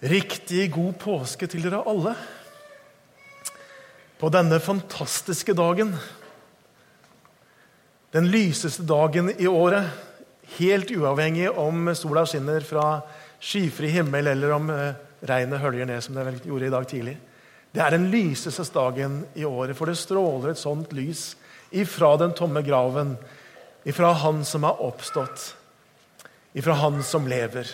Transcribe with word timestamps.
Riktig 0.00 0.74
god 0.74 0.98
påske 1.00 1.46
til 1.48 1.62
dere 1.64 1.80
alle. 1.88 2.12
På 4.20 4.28
denne 4.32 4.58
fantastiske 4.60 5.54
dagen, 5.56 5.94
den 8.12 8.28
lyseste 8.28 8.84
dagen 8.84 9.30
i 9.32 9.48
året, 9.48 9.88
helt 10.58 10.92
uavhengig 10.92 11.48
om 11.50 11.88
sola 11.96 12.26
skinner 12.28 12.64
fra 12.64 13.00
skyfri 13.40 13.88
himmel 13.92 14.28
eller 14.30 14.52
om 14.56 14.68
eh, 14.72 15.00
regnet 15.26 15.60
høljer 15.60 15.88
ned, 15.88 16.04
som 16.04 16.16
det 16.16 16.26
vel 16.28 16.38
gjorde 16.44 16.68
i 16.68 16.74
dag 16.76 16.86
tidlig. 16.88 17.16
Det 17.72 17.82
er 17.84 17.96
den 17.96 18.06
lyseste 18.12 18.64
dagen 18.72 19.22
i 19.34 19.44
året, 19.48 19.76
for 19.76 19.88
det 19.88 19.96
stråler 20.00 20.52
et 20.52 20.60
sånt 20.60 20.92
lys 20.96 21.34
ifra 21.72 22.14
den 22.20 22.36
tomme 22.36 22.62
graven, 22.64 23.16
ifra 23.84 24.12
Han 24.12 24.44
som 24.44 24.64
har 24.68 24.80
oppstått, 24.84 25.54
ifra 26.56 26.76
Han 26.84 27.02
som 27.04 27.28
lever 27.28 27.68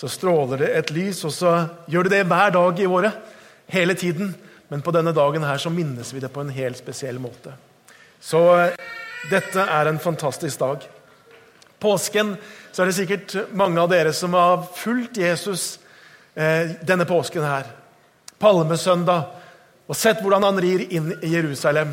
så 0.00 0.08
stråler 0.08 0.62
det 0.62 0.68
et 0.78 0.90
lys, 0.96 1.18
og 1.28 1.32
så 1.36 1.50
gjør 1.92 2.06
det 2.08 2.14
det 2.14 2.28
hver 2.30 2.54
dag 2.54 2.78
i 2.80 2.86
året. 2.88 3.16
Hele 3.68 3.92
tiden. 3.94 4.32
Men 4.72 4.80
på 4.80 4.94
denne 4.96 5.12
dagen 5.12 5.44
her 5.44 5.60
så 5.60 5.68
minnes 5.70 6.14
vi 6.14 6.22
det 6.22 6.30
på 6.32 6.40
en 6.40 6.52
helt 6.56 6.78
spesiell 6.80 7.18
måte. 7.20 7.52
Så 8.16 8.40
eh, 8.56 8.80
dette 9.28 9.60
er 9.60 9.90
en 9.90 10.00
fantastisk 10.00 10.62
dag. 10.62 10.88
Påsken 11.80 12.32
så 12.72 12.82
er 12.82 12.88
det 12.88 12.96
sikkert 12.96 13.36
mange 13.52 13.82
av 13.82 13.92
dere 13.92 14.16
som 14.16 14.32
har 14.38 14.64
fulgt 14.78 15.20
Jesus 15.20 15.76
eh, 16.32 16.72
denne 16.80 17.04
påsken 17.04 17.44
her. 17.44 17.68
Palmesøndag. 18.40 19.36
Og 19.84 19.98
sett 19.98 20.24
hvordan 20.24 20.48
han 20.48 20.64
rir 20.64 20.86
inn 20.88 21.12
i 21.20 21.34
Jerusalem. 21.34 21.92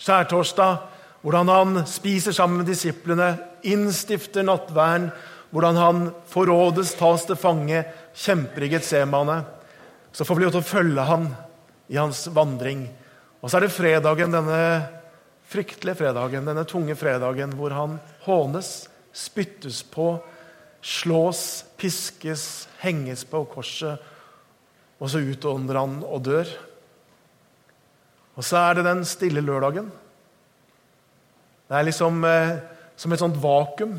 Skjærtorsdag, 0.00 0.86
hvordan 1.22 1.54
han 1.54 1.82
spiser 1.86 2.34
sammen 2.34 2.64
med 2.64 2.72
disiplene, 2.72 3.36
innstifter 3.62 4.42
nattverden 4.42 5.12
hvordan 5.50 5.78
han 5.78 6.02
forrådes, 6.30 6.94
tas 6.98 7.26
til 7.26 7.38
fange, 7.38 7.82
kjemper 8.14 8.66
i 8.66 8.70
Getsemane. 8.74 9.40
Så 10.14 10.26
får 10.26 10.38
vi 10.38 10.44
lov 10.44 10.54
til 10.54 10.62
å 10.62 10.70
følge 10.70 11.06
han 11.06 11.28
i 11.90 11.98
hans 11.98 12.24
vandring. 12.34 12.86
Og 13.40 13.50
så 13.50 13.58
er 13.58 13.66
det 13.66 13.74
fredagen, 13.74 14.34
denne 14.34 14.60
fryktelige 15.50 15.98
fredagen, 16.04 16.46
denne 16.46 16.66
tunge 16.68 16.94
fredagen, 16.98 17.54
hvor 17.58 17.74
han 17.74 17.98
hånes, 18.26 18.88
spyttes 19.10 19.82
på, 19.90 20.12
slås, 20.80 21.64
piskes, 21.80 22.68
henges 22.84 23.24
på 23.28 23.42
korset, 23.50 23.98
og 25.00 25.10
så 25.10 25.22
utånder 25.24 25.80
han 25.80 25.98
og 26.04 26.22
dør. 26.28 26.52
Og 28.38 28.46
så 28.46 28.60
er 28.60 28.78
det 28.78 28.86
den 28.86 29.02
stille 29.08 29.42
lørdagen. 29.44 29.90
Det 31.70 31.76
er 31.76 31.86
liksom 31.86 32.22
eh, 32.26 32.60
som 32.98 33.12
et 33.14 33.22
sånt 33.22 33.38
vakuum. 33.40 33.98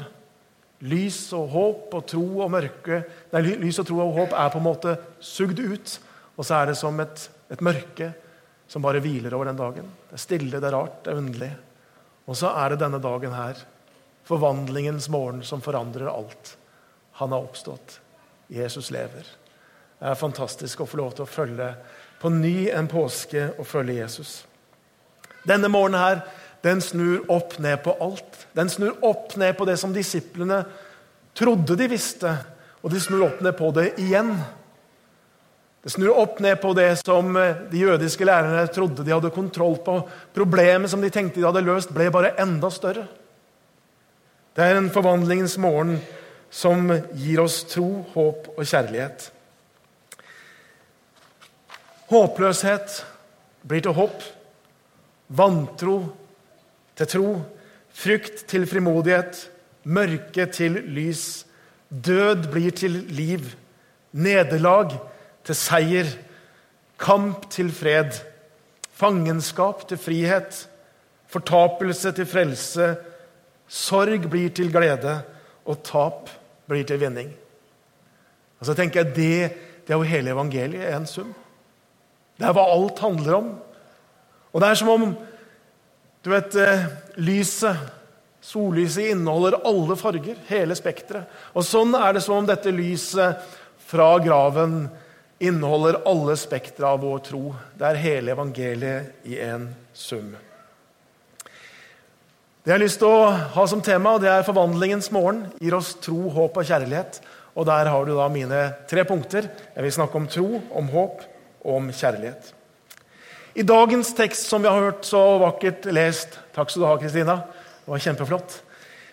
Lys 0.81 1.19
og 1.37 1.51
håp 1.53 1.93
og 1.97 2.05
tro 2.09 2.25
og 2.41 2.51
mørke 2.53 3.03
nei, 3.33 3.41
Lys 3.61 3.79
og 3.83 3.87
tro 3.89 3.99
og 4.01 4.15
håp 4.17 4.33
er 4.33 4.49
på 4.53 4.61
en 4.61 4.65
måte 4.65 4.95
sugd 5.21 5.59
ut. 5.61 5.97
Og 6.37 6.47
så 6.47 6.57
er 6.57 6.71
det 6.71 6.77
som 6.79 6.97
et, 7.03 7.27
et 7.53 7.61
mørke 7.61 8.11
som 8.71 8.81
bare 8.81 9.01
hviler 9.03 9.35
over 9.35 9.49
den 9.49 9.59
dagen. 9.59 9.91
Det 10.09 10.17
er 10.17 10.23
stille, 10.23 10.57
det 10.57 10.69
er 10.69 10.77
rart, 10.77 11.03
det 11.03 11.13
er 11.13 11.21
underlig. 11.21 11.51
Og 12.25 12.37
så 12.39 12.53
er 12.55 12.71
det 12.71 12.81
denne 12.81 13.01
dagen 13.03 13.33
her, 13.35 13.59
forvandlingens 14.25 15.09
morgen, 15.11 15.41
som 15.43 15.61
forandrer 15.61 16.09
alt. 16.09 16.55
Han 17.19 17.35
har 17.35 17.43
oppstått. 17.43 17.99
Jesus 18.51 18.89
lever. 18.91 19.27
Det 19.99 20.07
er 20.09 20.17
fantastisk 20.17 20.81
å 20.81 20.87
få 20.89 20.97
lov 21.01 21.11
til 21.17 21.27
å 21.27 21.29
følge 21.29 21.67
på 22.21 22.31
ny 22.33 22.69
en 22.73 22.87
påske 22.89 23.51
og 23.57 23.67
følge 23.67 23.99
Jesus. 23.99 24.31
Denne 25.47 25.69
morgenen 25.73 26.01
her 26.01 26.23
den 26.61 26.81
snur 26.81 27.25
opp 27.31 27.57
ned 27.59 27.83
på 27.83 27.95
alt. 27.99 28.45
Den 28.53 28.69
snur 28.69 28.97
opp 29.05 29.35
ned 29.35 29.57
på 29.57 29.65
det 29.65 29.77
som 29.81 29.93
disiplene 29.93 30.63
trodde 31.37 31.77
de 31.79 31.87
visste, 31.89 32.35
og 32.81 32.91
de 32.93 33.01
snur 33.01 33.25
opp 33.29 33.41
ned 33.41 33.55
på 33.57 33.71
det 33.75 33.87
igjen. 34.01 34.35
Det 35.81 35.89
snur 35.89 36.19
opp 36.21 36.39
ned 36.43 36.59
på 36.61 36.75
det 36.77 36.91
som 37.01 37.33
eh, 37.39 37.63
de 37.71 37.81
jødiske 37.81 38.25
lærerne 38.27 38.67
trodde 38.69 39.05
de 39.05 39.13
hadde 39.13 39.33
kontroll 39.33 39.79
på. 39.81 39.97
Problemet 40.35 40.91
som 40.91 41.01
de 41.01 41.09
tenkte 41.09 41.39
de 41.39 41.47
hadde 41.47 41.63
løst, 41.65 41.93
ble 41.93 42.11
bare 42.13 42.35
enda 42.41 42.69
større. 42.69 43.07
Det 44.53 44.65
er 44.65 44.77
en 44.77 44.91
forvandlingens 44.93 45.57
morgen 45.63 45.95
som 46.51 46.91
gir 47.15 47.41
oss 47.41 47.63
tro, 47.71 48.03
håp 48.13 48.51
og 48.57 48.67
kjærlighet. 48.67 49.31
Håpløshet 52.11 52.99
blir 53.65 53.81
til 53.81 53.95
håp. 53.95 54.25
Vantro 55.31 55.95
til 57.01 57.09
tro, 57.09 57.29
frykt 57.91 58.45
til 58.51 58.67
frimodighet, 58.69 59.47
mørke 59.83 60.45
til 60.53 60.79
lys. 60.93 61.45
Død 61.89 62.47
blir 62.51 62.71
til 62.71 63.01
liv, 63.11 63.43
nederlag 64.13 64.93
til 65.43 65.57
seier, 65.57 66.11
kamp 67.01 67.49
til 67.51 67.71
fred, 67.73 68.21
fangenskap 68.93 69.87
til 69.89 69.97
frihet, 69.97 70.67
fortapelse 71.31 72.11
til 72.15 72.27
frelse, 72.29 72.93
sorg 73.67 74.29
blir 74.29 74.51
til 74.53 74.71
glede, 74.71 75.21
og 75.65 75.83
tap 75.83 76.29
blir 76.69 76.85
til 76.87 76.99
vinning. 77.01 77.31
Og 78.59 78.65
så 78.69 78.75
tenker 78.77 79.01
jeg, 79.01 79.15
Det, 79.15 79.51
det 79.87 79.93
er 79.93 79.97
jo 79.97 80.07
hele 80.07 80.31
evangeliet 80.31 80.89
i 80.89 80.95
en 80.95 81.07
sum. 81.07 81.33
Det 82.37 82.47
er 82.47 82.53
hva 82.53 82.67
alt 82.73 82.99
handler 82.99 83.33
om. 83.37 83.49
Og 84.53 84.61
det 84.61 84.69
er 84.69 84.79
som 84.79 84.89
om 84.89 85.15
du 86.21 86.29
vet, 86.29 86.55
eh, 86.55 86.85
lyset, 87.15 87.77
sollyset, 88.41 89.11
inneholder 89.15 89.57
alle 89.65 89.95
farger, 89.97 90.35
hele 90.47 90.75
spekteret. 90.77 91.25
Og 91.57 91.65
sånn 91.65 91.95
er 91.97 92.13
det 92.13 92.21
som 92.21 92.37
om 92.37 92.45
dette 92.45 92.73
lyset 92.73 93.41
fra 93.89 94.13
graven 94.21 94.85
inneholder 95.41 96.03
alle 96.05 96.37
spektra 96.37 96.93
av 96.93 97.01
vår 97.01 97.23
tro. 97.25 97.55
Det 97.73 97.89
er 97.89 98.03
hele 98.03 98.35
evangeliet 98.35 99.25
i 99.25 99.39
en 99.41 99.65
sum. 99.97 100.35
Det 102.61 102.69
jeg 102.69 102.75
har 102.75 102.83
lyst 102.83 103.01
til 103.01 103.09
å 103.09 103.31
ha 103.55 103.63
som 103.65 103.81
tema, 103.81 104.19
det 104.21 104.29
er 104.29 104.45
forvandlingens 104.45 105.09
morgen. 105.09 105.47
Gir 105.57 105.73
oss 105.79 105.95
tro, 105.97 106.29
håp 106.29 106.61
og 106.61 106.67
kjærlighet. 106.69 107.17
Og 107.57 107.65
der 107.65 107.89
har 107.89 108.05
du 108.05 108.13
da 108.13 108.29
mine 108.29 108.59
tre 108.87 109.01
punkter. 109.09 109.49
Jeg 109.73 109.87
vil 109.87 109.95
snakke 109.97 110.21
om 110.21 110.29
tro, 110.29 110.61
om 110.69 110.91
håp 110.93 111.25
og 111.65 111.79
om 111.79 111.89
kjærlighet. 111.89 112.53
I 113.53 113.63
dagens 113.67 114.13
tekst, 114.15 114.47
som 114.47 114.63
vi 114.63 114.69
har 114.71 114.79
hørt 114.79 115.05
så 115.05 115.19
vakkert 115.41 115.85
lest 115.91 116.37
Takk 116.55 116.71
skal 116.71 116.83
du 116.83 116.87
ha, 116.87 116.97
Kristina. 116.99 117.35
Det 117.83 117.91
var 117.91 118.03
kjempeflott. 118.03 118.57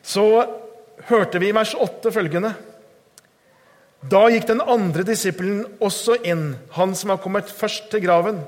Så 0.03 0.25
hørte 1.09 1.41
vi 1.43 1.51
i 1.51 1.55
vers 1.55 1.75
8 1.75 2.13
følgende. 2.15 2.53
Da 4.11 4.25
gikk 4.31 4.47
den 4.47 4.63
andre 4.63 5.03
disippelen 5.07 5.65
også 5.83 6.21
inn, 6.27 6.53
han 6.75 6.95
som 6.99 7.15
har 7.15 7.23
kommet 7.23 7.51
først 7.51 7.91
til 7.91 8.03
graven. 8.05 8.41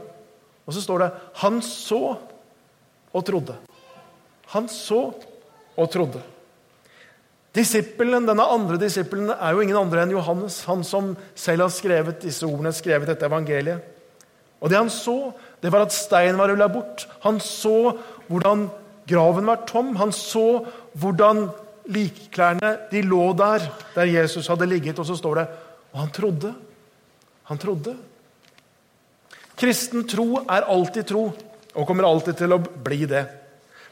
Og 0.66 0.74
så 0.76 0.82
står 0.84 1.02
det 1.02 1.10
han 1.42 1.58
så 1.66 2.02
og 3.10 3.24
trodde. 3.26 3.56
Han 4.54 4.68
så 4.70 5.00
og 5.10 5.90
trodde. 5.90 6.22
Disippelen, 7.54 8.28
Denne 8.28 8.46
andre 8.46 8.78
disippelen 8.78 9.32
er 9.34 9.54
jo 9.54 9.62
ingen 9.64 9.78
andre 9.78 10.04
enn 10.04 10.14
Johannes, 10.14 10.60
han 10.70 10.84
som 10.86 11.16
selv 11.34 11.66
har 11.66 11.72
skrevet 11.74 12.22
disse 12.22 12.46
ordene, 12.46 12.70
skrevet 12.74 13.10
dette 13.10 13.26
evangeliet. 13.26 13.82
Og 14.60 14.70
det 14.70 14.78
han 14.78 14.92
så, 14.92 15.32
det 15.60 15.72
var 15.72 15.84
at 15.84 15.94
steinen 15.94 16.38
var 16.40 16.48
rulla 16.48 16.68
bort. 16.72 17.06
Han 17.24 17.40
så 17.40 17.92
hvordan 18.28 18.68
graven 19.08 19.48
var 19.48 19.66
tom. 19.68 19.94
Han 20.00 20.12
så 20.12 20.64
hvordan 20.96 21.48
likklærne 21.90 22.72
de 22.90 23.02
lå 23.02 23.32
der 23.36 23.66
der 23.94 24.08
Jesus 24.08 24.48
hadde 24.48 24.68
ligget. 24.70 24.98
Og 24.98 25.06
så 25.06 25.16
står 25.16 25.34
det 25.34 25.48
Og 25.92 25.98
han 26.00 26.10
trodde. 26.10 26.54
Han 27.50 27.58
trodde. 27.58 27.96
Kristen 29.58 30.06
tro 30.08 30.44
er 30.48 30.64
alltid 30.70 31.04
tro 31.04 31.24
og 31.74 31.86
kommer 31.86 32.06
alltid 32.06 32.38
til 32.38 32.54
å 32.54 32.60
bli 32.60 33.04
det. 33.10 33.24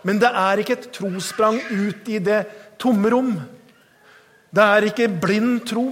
Men 0.06 0.21
det 0.23 0.31
er 0.31 0.62
ikke 0.62 0.77
et 0.79 0.89
trosprang 0.95 1.59
ut 1.59 2.09
i 2.09 2.21
det 2.23 2.39
tomme 2.81 3.11
rom. 3.12 3.35
Det 4.55 4.65
er 4.65 4.87
ikke 4.89 5.11
blind 5.11 5.67
tro, 5.69 5.91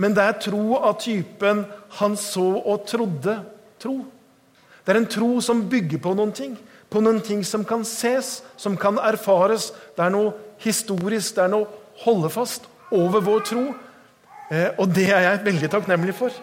men 0.00 0.14
det 0.16 0.24
er 0.24 0.38
tro 0.40 0.78
av 0.78 0.96
typen 1.02 1.66
'han 1.98 2.16
så 2.16 2.62
og 2.64 2.86
trodde' 2.86 3.44
tro. 3.78 4.06
Det 4.84 4.94
er 4.94 5.00
en 5.00 5.10
tro 5.10 5.30
som 5.44 5.66
bygger 5.70 6.00
på 6.02 6.14
noen 6.16 6.32
ting. 6.36 6.56
På 6.90 7.02
noen 7.04 7.20
ting 7.22 7.44
som 7.46 7.64
kan 7.64 7.84
ses, 7.86 8.40
som 8.58 8.76
kan 8.80 8.98
erfares. 8.98 9.70
Det 9.96 10.04
er 10.04 10.14
noe 10.14 10.34
historisk, 10.62 11.36
det 11.36 11.44
er 11.44 11.52
noe 11.52 11.68
holdefast 12.04 12.66
over 12.96 13.22
vår 13.24 13.44
tro. 13.46 13.64
Eh, 14.50 14.70
og 14.78 14.90
det 14.94 15.10
er 15.12 15.26
jeg 15.26 15.44
veldig 15.46 15.70
takknemlig 15.70 16.16
for. 16.18 16.34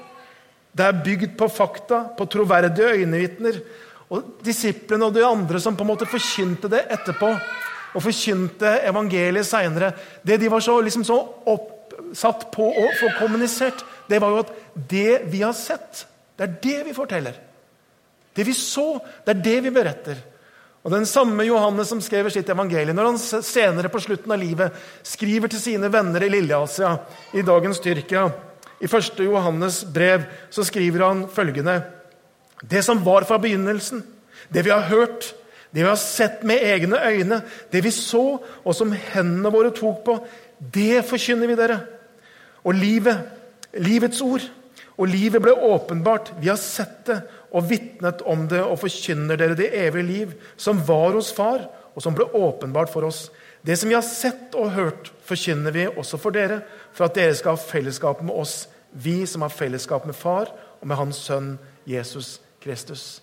Det 0.78 0.86
er 0.86 1.02
bygd 1.04 1.34
på 1.38 1.50
fakta, 1.50 2.04
på 2.18 2.28
troverdige 2.30 2.94
øyenvitner. 3.00 3.60
Og 4.14 4.38
disiplene 4.46 5.10
og 5.10 5.16
de 5.16 5.26
andre 5.26 5.60
som 5.60 5.76
på 5.76 5.84
en 5.84 5.92
måte 5.92 6.08
forkynte 6.08 6.70
det 6.72 6.86
etterpå, 6.96 7.32
og 7.98 8.04
forkynte 8.04 8.78
evangeliet 8.88 9.48
seinere, 9.48 9.92
det 10.24 10.38
de 10.40 10.52
var 10.52 10.62
så, 10.64 10.78
liksom 10.84 11.04
så 11.08 11.18
oppsatt 11.50 12.48
på 12.54 12.68
å 12.70 12.86
få 13.00 13.10
kommunisert, 13.18 13.84
det 14.08 14.22
var 14.22 14.36
jo 14.36 14.44
at 14.46 14.54
det 14.92 15.24
vi 15.32 15.42
har 15.42 15.56
sett, 15.58 16.06
det 16.38 16.46
er 16.46 16.58
det 16.64 16.78
vi 16.88 16.96
forteller. 16.96 17.47
Det 18.38 18.46
vi 18.46 18.54
så, 18.54 19.00
det 19.26 19.34
er 19.34 19.46
det 19.48 19.60
vi 19.66 19.74
beretter. 19.74 20.20
Og 20.86 20.94
Den 20.94 21.08
samme 21.10 21.44
Johannes 21.44 21.90
som 21.92 22.00
skrev 22.00 22.30
sitt 22.32 22.48
evangelium, 22.54 22.96
når 22.96 23.10
han 23.10 23.44
senere 23.44 23.90
på 23.92 24.00
slutten 24.00 24.32
av 24.32 24.40
livet 24.40 24.76
skriver 25.04 25.52
til 25.52 25.60
sine 25.60 25.90
venner 25.92 26.24
i 26.24 26.30
Lilleasia, 26.32 26.94
i 27.36 27.44
dagens 27.44 27.82
Tyrkia, 27.84 28.30
I 28.80 28.86
1. 28.86 29.20
Johannes 29.26 29.82
brev 29.90 30.28
så 30.54 30.64
skriver 30.64 31.02
han 31.04 31.26
følgende.: 31.34 31.82
Det 32.62 32.84
som 32.86 33.04
var 33.04 33.26
fra 33.26 33.40
begynnelsen, 33.42 34.04
det 34.54 34.64
vi 34.66 34.70
har 34.70 34.86
hørt, 34.88 35.34
det 35.74 35.82
vi 35.82 35.90
har 35.90 36.00
sett 36.00 36.44
med 36.44 36.62
egne 36.64 37.02
øyne, 37.04 37.42
det 37.72 37.84
vi 37.84 37.92
så, 37.92 38.38
og 38.64 38.76
som 38.76 38.92
hendene 38.92 39.52
våre 39.52 39.74
tok 39.76 40.06
på, 40.06 40.20
det 40.60 41.04
forkynner 41.06 41.48
vi 41.48 41.58
dere. 41.58 41.80
Og 42.64 42.78
livet, 42.78 43.18
livets 43.74 44.22
ord, 44.22 44.46
og 44.98 45.10
livet 45.12 45.42
ble 45.42 45.54
åpenbart. 45.54 46.32
Vi 46.40 46.50
har 46.50 46.58
sett 46.62 47.04
det 47.10 47.20
og 47.52 47.68
vitnet 47.70 48.22
om 48.28 48.46
det 48.52 48.62
og 48.64 48.80
forkynner 48.82 49.40
dere 49.40 49.58
det 49.58 49.72
evige 49.76 50.08
liv, 50.08 50.34
som 50.58 50.82
var 50.88 51.16
hos 51.16 51.32
Far, 51.36 51.68
og 51.96 52.04
som 52.04 52.16
ble 52.16 52.28
åpenbart 52.36 52.92
for 52.94 53.08
oss. 53.08 53.28
Det 53.66 53.78
som 53.80 53.90
vi 53.90 53.98
har 53.98 54.06
sett 54.06 54.56
og 54.56 54.74
hørt, 54.76 55.12
forkynner 55.26 55.74
vi 55.74 55.88
også 55.90 56.20
for 56.22 56.36
dere, 56.36 56.62
for 56.94 57.08
at 57.08 57.16
dere 57.18 57.36
skal 57.36 57.56
ha 57.56 57.62
fellesskap 57.62 58.22
med 58.24 58.36
oss, 58.36 58.68
vi 58.92 59.26
som 59.30 59.44
har 59.44 59.54
fellesskap 59.54 60.06
med 60.08 60.16
Far 60.16 60.52
og 60.80 60.88
med 60.88 61.00
Hans 61.00 61.20
Sønn 61.26 61.56
Jesus 61.88 62.38
Kristus. 62.64 63.22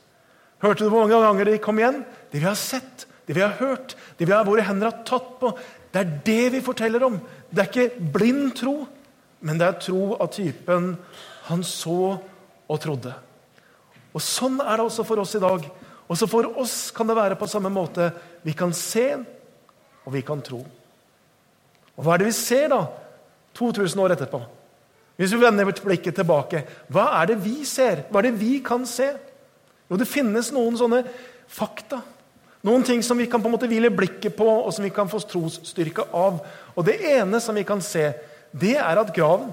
Hørte 0.62 0.85
du 0.85 0.91
hvor 0.91 1.05
mange 1.05 1.21
ganger 1.21 1.49
de 1.49 1.61
kom 1.62 1.79
igjen? 1.81 2.03
Det 2.32 2.41
vi 2.41 2.49
har 2.49 2.59
sett, 2.59 3.06
det 3.29 3.37
vi 3.37 3.44
har 3.44 3.56
hørt, 3.61 3.94
det 4.19 4.29
vi 4.29 4.32
har, 4.32 4.47
våre 4.47 4.65
hender 4.65 4.91
har 4.91 5.05
tatt 5.06 5.35
på. 5.41 5.53
Det 5.93 6.00
er 6.00 6.15
det 6.26 6.53
vi 6.56 6.65
forteller 6.65 7.05
om. 7.06 7.19
Det 7.50 7.62
er 7.62 7.71
ikke 7.71 8.09
blind 8.15 8.55
tro, 8.59 8.75
men 9.44 9.61
det 9.61 9.69
er 9.69 9.81
tro 9.81 10.17
av 10.17 10.32
typen 10.32 10.97
'han 11.44 11.62
så 11.62 12.19
og 12.69 12.81
trodde'. 12.81 13.15
Og 14.14 14.22
Sånn 14.22 14.61
er 14.62 14.78
det 14.78 14.87
også 14.87 15.05
for 15.06 15.22
oss 15.22 15.34
i 15.34 15.43
dag. 15.43 15.66
Også 16.11 16.28
for 16.31 16.49
oss 16.61 16.76
kan 16.94 17.08
det 17.08 17.16
være 17.19 17.38
på 17.40 17.49
samme 17.50 17.72
måte. 17.72 18.11
Vi 18.44 18.55
kan 18.56 18.72
se, 18.76 19.19
og 20.05 20.14
vi 20.14 20.22
kan 20.26 20.43
tro. 20.44 20.62
Og 21.94 22.05
Hva 22.05 22.14
er 22.14 22.22
det 22.22 22.31
vi 22.31 22.37
ser 22.38 22.69
da, 22.70 22.84
2000 23.58 24.02
år 24.02 24.14
etterpå? 24.14 24.40
Hvis 25.19 25.34
vi 25.34 25.43
vender 25.43 25.70
blikket 25.70 26.16
tilbake, 26.19 26.64
hva 26.90 27.06
er 27.20 27.31
det 27.31 27.38
vi 27.44 27.61
ser? 27.69 28.06
Hva 28.11 28.19
er 28.20 28.31
det 28.31 28.40
vi 28.40 28.58
kan 28.66 28.87
se? 28.87 29.12
Jo, 29.90 29.99
det 30.00 30.11
finnes 30.11 30.50
noen 30.55 30.78
sånne 30.78 31.05
fakta 31.50 32.00
noen 32.64 32.84
ting 32.87 33.02
som 33.05 33.19
vi 33.20 33.26
kan 33.28 33.43
på 33.44 33.50
en 33.50 33.55
måte 33.58 33.69
hvile 33.69 33.90
blikket 33.93 34.37
på, 34.38 34.46
og 34.49 34.72
som 34.72 34.87
vi 34.87 34.93
kan 34.94 35.08
få 35.11 35.20
trosstyrke 35.28 36.06
av. 36.16 36.40
Og 36.72 36.87
Det 36.87 36.96
ene 37.12 37.40
som 37.40 37.56
vi 37.56 37.64
kan 37.64 37.82
se, 37.84 38.12
det 38.56 38.76
er 38.81 39.00
at 39.00 39.12
graven 39.12 39.52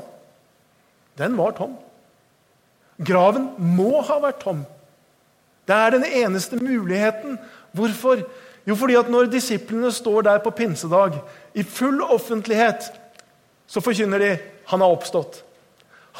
den 1.19 1.35
var 1.35 1.51
tom. 1.57 1.75
Graven 2.97 3.49
må 3.57 4.01
ha 4.07 4.19
vært 4.23 4.41
tom. 4.43 4.63
Det 5.67 5.75
er 5.77 5.95
den 5.95 6.05
eneste 6.05 6.59
muligheten. 6.59 7.37
Hvorfor? 7.77 8.23
Jo, 8.67 8.75
fordi 8.77 8.97
at 8.99 9.09
når 9.09 9.31
disiplene 9.31 9.91
står 9.93 10.27
der 10.27 10.41
på 10.43 10.53
pinsedag 10.53 11.17
i 11.57 11.63
full 11.63 12.01
offentlighet, 12.03 12.91
så 13.67 13.81
forkynner 13.81 14.21
de 14.21 14.31
han 14.69 14.83
har 14.83 14.93
oppstått. 14.93 15.41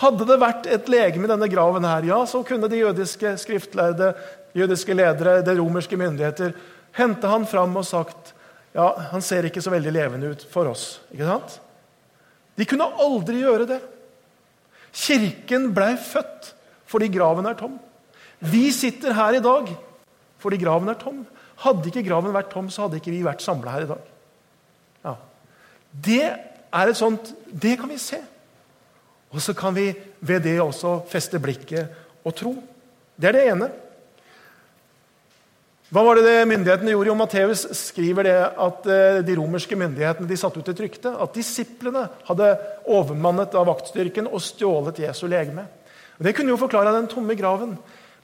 Hadde 0.01 0.25
det 0.25 0.39
vært 0.39 0.69
et 0.71 0.87
legeme 0.89 1.27
i 1.27 1.31
denne 1.31 1.49
graven, 1.51 1.85
her, 1.85 2.05
ja, 2.07 2.21
så 2.25 2.41
kunne 2.47 2.69
de 2.71 2.79
jødiske 2.79 3.35
skriftlærde, 3.41 4.13
jødiske 4.55 4.95
ledere, 4.95 5.41
de 5.43 5.57
romerske 5.59 5.99
myndigheter 5.99 6.55
hente 6.97 7.27
han 7.27 7.47
fram 7.47 7.75
og 7.79 7.87
sagt 7.87 8.33
ja, 8.75 8.87
han 9.11 9.23
ser 9.23 9.47
ikke 9.47 9.63
så 9.63 9.73
veldig 9.73 9.91
levende 9.91 10.31
ut 10.31 10.45
for 10.51 10.69
oss. 10.71 11.01
ikke 11.11 11.27
sant? 11.27 11.57
De 12.55 12.67
kunne 12.67 12.87
aldri 13.03 13.41
gjøre 13.41 13.67
det. 13.67 13.79
Kirken 14.95 15.69
blei 15.75 15.93
født 15.99 16.53
fordi 16.91 17.07
graven 17.13 17.47
er 17.47 17.57
tom. 17.59 17.77
Vi 18.41 18.67
sitter 18.75 19.15
her 19.15 19.37
i 19.37 19.43
dag 19.43 19.71
fordi 20.41 20.57
graven 20.57 20.89
er 20.89 20.97
tom. 20.99 21.21
Hadde 21.61 21.91
ikke 21.91 22.05
graven 22.07 22.33
vært 22.33 22.49
tom, 22.53 22.71
så 22.73 22.87
hadde 22.87 22.97
ikke 22.97 23.13
vi 23.13 23.21
vært 23.25 23.43
samla 23.45 23.75
her 23.75 23.85
i 23.85 23.89
dag. 23.91 24.07
Ja. 25.05 25.13
Det 25.91 26.23
er 26.25 26.89
et 26.89 26.97
sånt 26.97 27.33
Det 27.51 27.75
kan 27.79 27.91
vi 27.91 27.99
se. 28.01 28.17
Og 29.31 29.41
så 29.43 29.53
kan 29.55 29.75
vi 29.75 29.91
ved 30.19 30.43
det 30.43 30.57
også 30.59 31.01
feste 31.07 31.39
blikket 31.39 31.93
og 32.25 32.35
tro. 32.35 32.55
Det 33.15 33.29
er 33.29 33.37
det 33.37 33.45
ene. 33.51 33.69
Hva 35.91 36.03
var 36.07 36.15
det, 36.15 36.23
det 36.23 36.47
myndighetene 36.47 36.93
gjorde? 36.93 37.09
Jo, 37.09 37.15
Matteus 37.19 37.65
skriver 37.75 38.27
det 38.27 38.35
at 38.65 38.85
eh, 38.87 39.17
de 39.27 39.35
romerske 39.35 39.75
myndighetene 39.75 40.27
de 40.27 40.37
satte 40.39 40.59
ut 40.59 40.69
et 40.71 40.83
rykte. 40.85 41.11
At 41.11 41.35
disiplene 41.35 42.05
hadde 42.29 42.51
overmannet 42.87 43.55
av 43.59 43.67
vaktstyrken 43.67 44.29
og 44.31 44.43
stjålet 44.43 45.01
Jesu 45.03 45.25
legeme. 45.27 45.67
Det 46.21 46.35
kunne 46.37 46.53
jo 46.53 46.61
forklare 46.61 46.93
den 46.95 47.09
tomme 47.11 47.35
graven. 47.37 47.75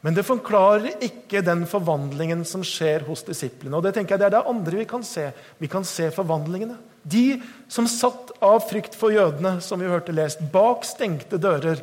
Men 0.05 0.13
det 0.13 0.27
forklarer 0.27 1.01
ikke 1.03 1.41
den 1.41 1.63
forvandlingen 1.67 2.43
som 2.45 2.61
skjer 2.65 3.07
hos 3.07 3.25
disiplene. 3.25 3.75
Og 3.79 3.83
Det 3.83 3.95
tenker 3.95 4.15
jeg 4.15 4.21
det 4.21 4.27
er 4.29 4.35
det 4.37 4.49
andre 4.51 4.83
vi 4.83 4.85
kan 4.89 5.03
se. 5.03 5.31
Vi 5.57 5.69
kan 5.71 5.83
se 5.87 6.11
forvandlingene. 6.13 6.77
De 7.01 7.41
som 7.71 7.87
satt 7.89 8.35
av 8.43 8.61
frykt 8.69 8.95
for 8.95 9.15
jødene, 9.15 9.57
som 9.61 9.81
vi 9.81 9.89
hørte 9.89 10.15
lest, 10.15 10.43
bak 10.53 10.85
stengte 10.85 11.39
dører. 11.41 11.81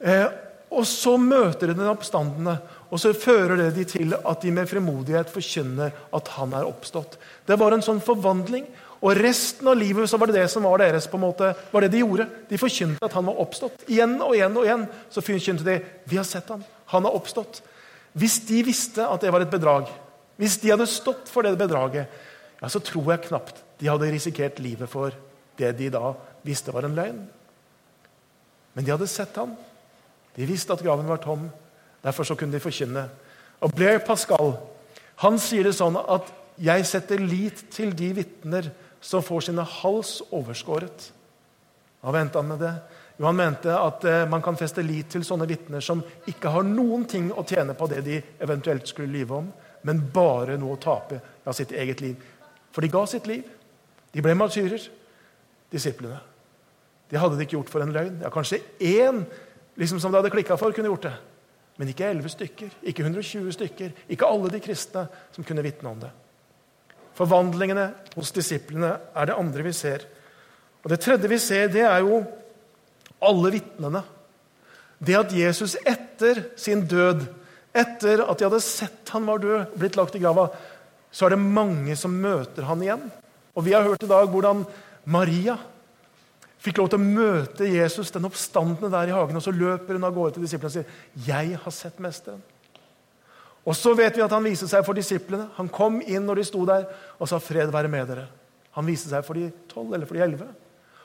Eh, 0.00 0.26
og 0.68 0.84
så 0.84 1.14
møter 1.20 1.70
de 1.70 1.78
den 1.78 1.88
oppstandende. 1.88 2.58
Og 2.90 3.00
så 3.00 3.14
fører 3.16 3.56
det 3.60 3.70
de 3.76 3.86
til 3.88 4.16
at 4.18 4.42
de 4.42 4.52
med 4.52 4.68
fremodighet 4.68 5.30
forkynner 5.32 5.94
at 6.14 6.30
han 6.36 6.52
er 6.56 6.68
oppstått. 6.68 7.18
Det 7.46 7.56
var 7.60 7.76
en 7.76 7.84
sånn 7.84 8.02
forvandling. 8.04 8.66
Og 8.98 9.14
resten 9.14 9.68
av 9.70 9.76
livet 9.78 10.10
så 10.10 10.18
var 10.18 10.30
det 10.30 10.40
det 10.40 10.48
som 10.50 10.64
var 10.66 10.80
deres. 10.82 11.06
på 11.06 11.16
en 11.16 11.26
måte, 11.26 11.54
var 11.70 11.80
det 11.80 11.92
De 11.92 11.98
gjorde. 11.98 12.26
De 12.48 12.58
forkynte 12.58 13.04
at 13.04 13.12
han 13.12 13.26
var 13.26 13.38
oppstått. 13.38 13.84
Igjen 13.86 14.20
og 14.22 14.34
igjen 14.34 14.56
og 14.56 14.64
igjen 14.64 14.86
så 15.10 15.22
forkynte 15.22 15.64
de 15.64 15.78
vi 16.04 16.16
har 16.16 16.24
sett 16.24 16.48
ham. 16.48 16.64
Han 16.86 17.04
har 17.04 17.14
oppstått. 17.14 17.62
Hvis 18.12 18.40
de 18.48 18.62
visste 18.62 19.06
at 19.06 19.20
det 19.20 19.32
var 19.32 19.40
et 19.44 19.50
bedrag, 19.50 19.86
hvis 20.36 20.58
de 20.58 20.70
hadde 20.70 20.86
stått 20.86 21.28
for 21.30 21.42
det 21.42 21.58
bedraget, 21.58 22.08
ja, 22.60 22.68
så 22.68 22.80
tror 22.82 23.12
jeg 23.12 23.28
knapt 23.28 23.62
de 23.78 23.86
hadde 23.86 24.10
risikert 24.10 24.58
livet 24.58 24.90
for 24.90 25.14
det 25.58 25.76
de 25.78 25.90
da 25.90 26.12
visste 26.46 26.74
var 26.74 26.86
en 26.86 26.94
løgn. 26.94 27.20
Men 28.74 28.84
de 28.84 28.90
hadde 28.94 29.06
sett 29.10 29.36
ham. 29.38 29.54
De 30.34 30.46
visste 30.46 30.72
at 30.72 30.82
graven 30.82 31.06
var 31.06 31.22
tom. 31.22 31.48
Derfor 32.02 32.24
så 32.24 32.34
kunne 32.38 32.54
de 32.54 32.62
forkynne. 32.62 33.08
Og 33.60 33.74
Blair 33.74 33.98
Pascal 33.98 34.56
han 35.18 35.38
sier 35.42 35.66
det 35.66 35.74
sånn 35.74 35.96
at 35.98 36.30
'jeg 36.58 36.86
setter 36.86 37.18
lit 37.18 37.64
til 37.70 37.90
de 37.96 38.12
vitner 38.12 38.70
som 39.00 39.22
får 39.22 39.40
sine 39.48 39.62
hals 39.62 40.22
overskåret'. 40.30 41.10
Hva 42.00 42.12
mente 42.12 42.38
han 42.38 42.48
med 42.48 42.58
det? 42.58 42.74
Jo, 43.18 43.26
Han 43.26 43.36
mente 43.36 43.74
at 43.74 44.04
eh, 44.04 44.28
man 44.28 44.42
kan 44.42 44.56
feste 44.56 44.82
lit 44.82 45.10
til 45.10 45.24
sånne 45.26 45.46
vitner 45.46 45.82
som 45.82 46.02
ikke 46.26 46.52
har 46.54 46.62
noen 46.62 47.04
ting 47.04 47.32
å 47.32 47.42
tjene 47.42 47.74
på 47.74 47.88
det 47.90 48.04
de 48.06 48.22
eventuelt 48.38 48.86
skulle 48.86 49.12
lyve 49.12 49.34
om, 49.34 49.48
men 49.82 50.04
bare 50.14 50.56
noe 50.58 50.76
å 50.76 50.82
tape 50.82 51.20
av 51.44 51.52
sitt 51.52 51.72
eget 51.72 52.00
liv. 52.00 52.16
For 52.72 52.80
de 52.80 52.92
ga 52.92 53.06
sitt 53.06 53.26
liv. 53.26 53.42
De 54.12 54.22
ble 54.22 54.34
martyrer, 54.38 54.80
disiplene. 55.70 56.20
De 57.10 57.18
hadde 57.18 57.36
det 57.36 57.48
ikke 57.48 57.58
gjort 57.58 57.72
for 57.72 57.82
en 57.82 57.92
løgn. 57.92 58.20
Ja, 58.22 58.30
Kanskje 58.30 58.62
én 58.78 59.24
liksom 59.78 60.00
som 60.00 60.12
det 60.12 60.20
hadde 60.20 60.32
klikka 60.32 60.56
for, 60.60 60.72
kunne 60.72 60.90
gjort 60.92 61.08
det. 61.08 61.14
Men 61.78 61.90
ikke 61.92 62.08
11 62.10 62.32
stykker, 62.34 62.70
ikke 62.90 63.04
120 63.06 63.52
stykker, 63.54 63.92
ikke 64.10 64.26
alle 64.26 64.50
de 64.50 64.60
kristne 64.62 65.06
som 65.34 65.46
kunne 65.46 65.62
vitne 65.62 65.90
om 65.90 66.00
det. 66.02 66.10
Forvandlingene 67.18 67.88
hos 68.14 68.30
disiplene 68.34 68.92
er 69.14 69.28
det 69.28 69.38
andre 69.38 69.64
vi 69.66 69.74
ser. 69.74 70.04
Og 70.84 70.90
Det 70.92 71.00
tredje 71.02 71.30
vi 71.30 71.38
ser, 71.42 71.66
det 71.72 71.82
er 71.82 72.00
jo 72.04 72.22
alle 73.26 73.50
vitnene. 73.56 74.04
Det 74.98 75.16
at 75.18 75.34
Jesus 75.34 75.76
etter 75.86 76.44
sin 76.58 76.84
død, 76.86 77.24
etter 77.74 78.22
at 78.22 78.38
de 78.38 78.46
hadde 78.46 78.62
sett 78.62 79.10
han 79.14 79.26
var 79.26 79.42
død, 79.42 79.74
blitt 79.78 79.98
lagt 79.98 80.14
i 80.18 80.22
grava, 80.22 80.48
så 81.10 81.26
er 81.26 81.34
det 81.34 81.42
mange 81.42 81.96
som 81.98 82.14
møter 82.14 82.66
han 82.68 82.82
igjen. 82.84 83.04
Og 83.54 83.64
Vi 83.66 83.74
har 83.74 83.86
hørt 83.86 84.04
i 84.04 84.10
dag 84.10 84.30
hvordan 84.30 84.62
Maria 85.08 85.56
fikk 86.62 86.78
lov 86.78 86.90
til 86.92 87.00
å 87.00 87.06
møte 87.06 87.70
Jesus, 87.70 88.12
den 88.14 88.26
oppstandende 88.28 88.90
der 88.92 89.10
i 89.10 89.14
hagen. 89.14 89.38
Og 89.38 89.42
så 89.42 89.54
løper 89.54 89.96
hun 89.96 90.06
av 90.06 90.14
gårde 90.14 90.36
til 90.36 90.46
disiplene 90.46 90.70
og 90.70 90.76
sier, 90.76 90.86
'Jeg 91.26 91.58
har 91.62 91.72
sett 91.72 91.98
Mesteren'. 91.98 92.42
Og 93.68 93.76
så 93.76 93.92
vet 93.96 94.16
vi 94.16 94.24
at 94.24 94.32
han 94.32 94.46
viste 94.46 94.68
seg 94.70 94.84
for 94.86 94.96
disiplene. 94.96 95.50
Han 95.58 95.68
kom 95.68 96.00
inn 96.00 96.24
når 96.24 96.40
de 96.40 96.46
sto 96.48 96.64
der, 96.64 96.86
og 97.18 97.28
sa 97.28 97.38
'Fred 97.38 97.70
være 97.70 97.88
med 97.88 98.08
dere'. 98.08 98.28
Han 98.72 98.86
viste 98.86 99.10
seg 99.10 99.24
for 99.24 99.34
de 99.34 99.50
tolv 99.68 99.92
eller 99.92 100.06
for 100.06 100.14
de 100.14 100.22
elleve. 100.22 100.48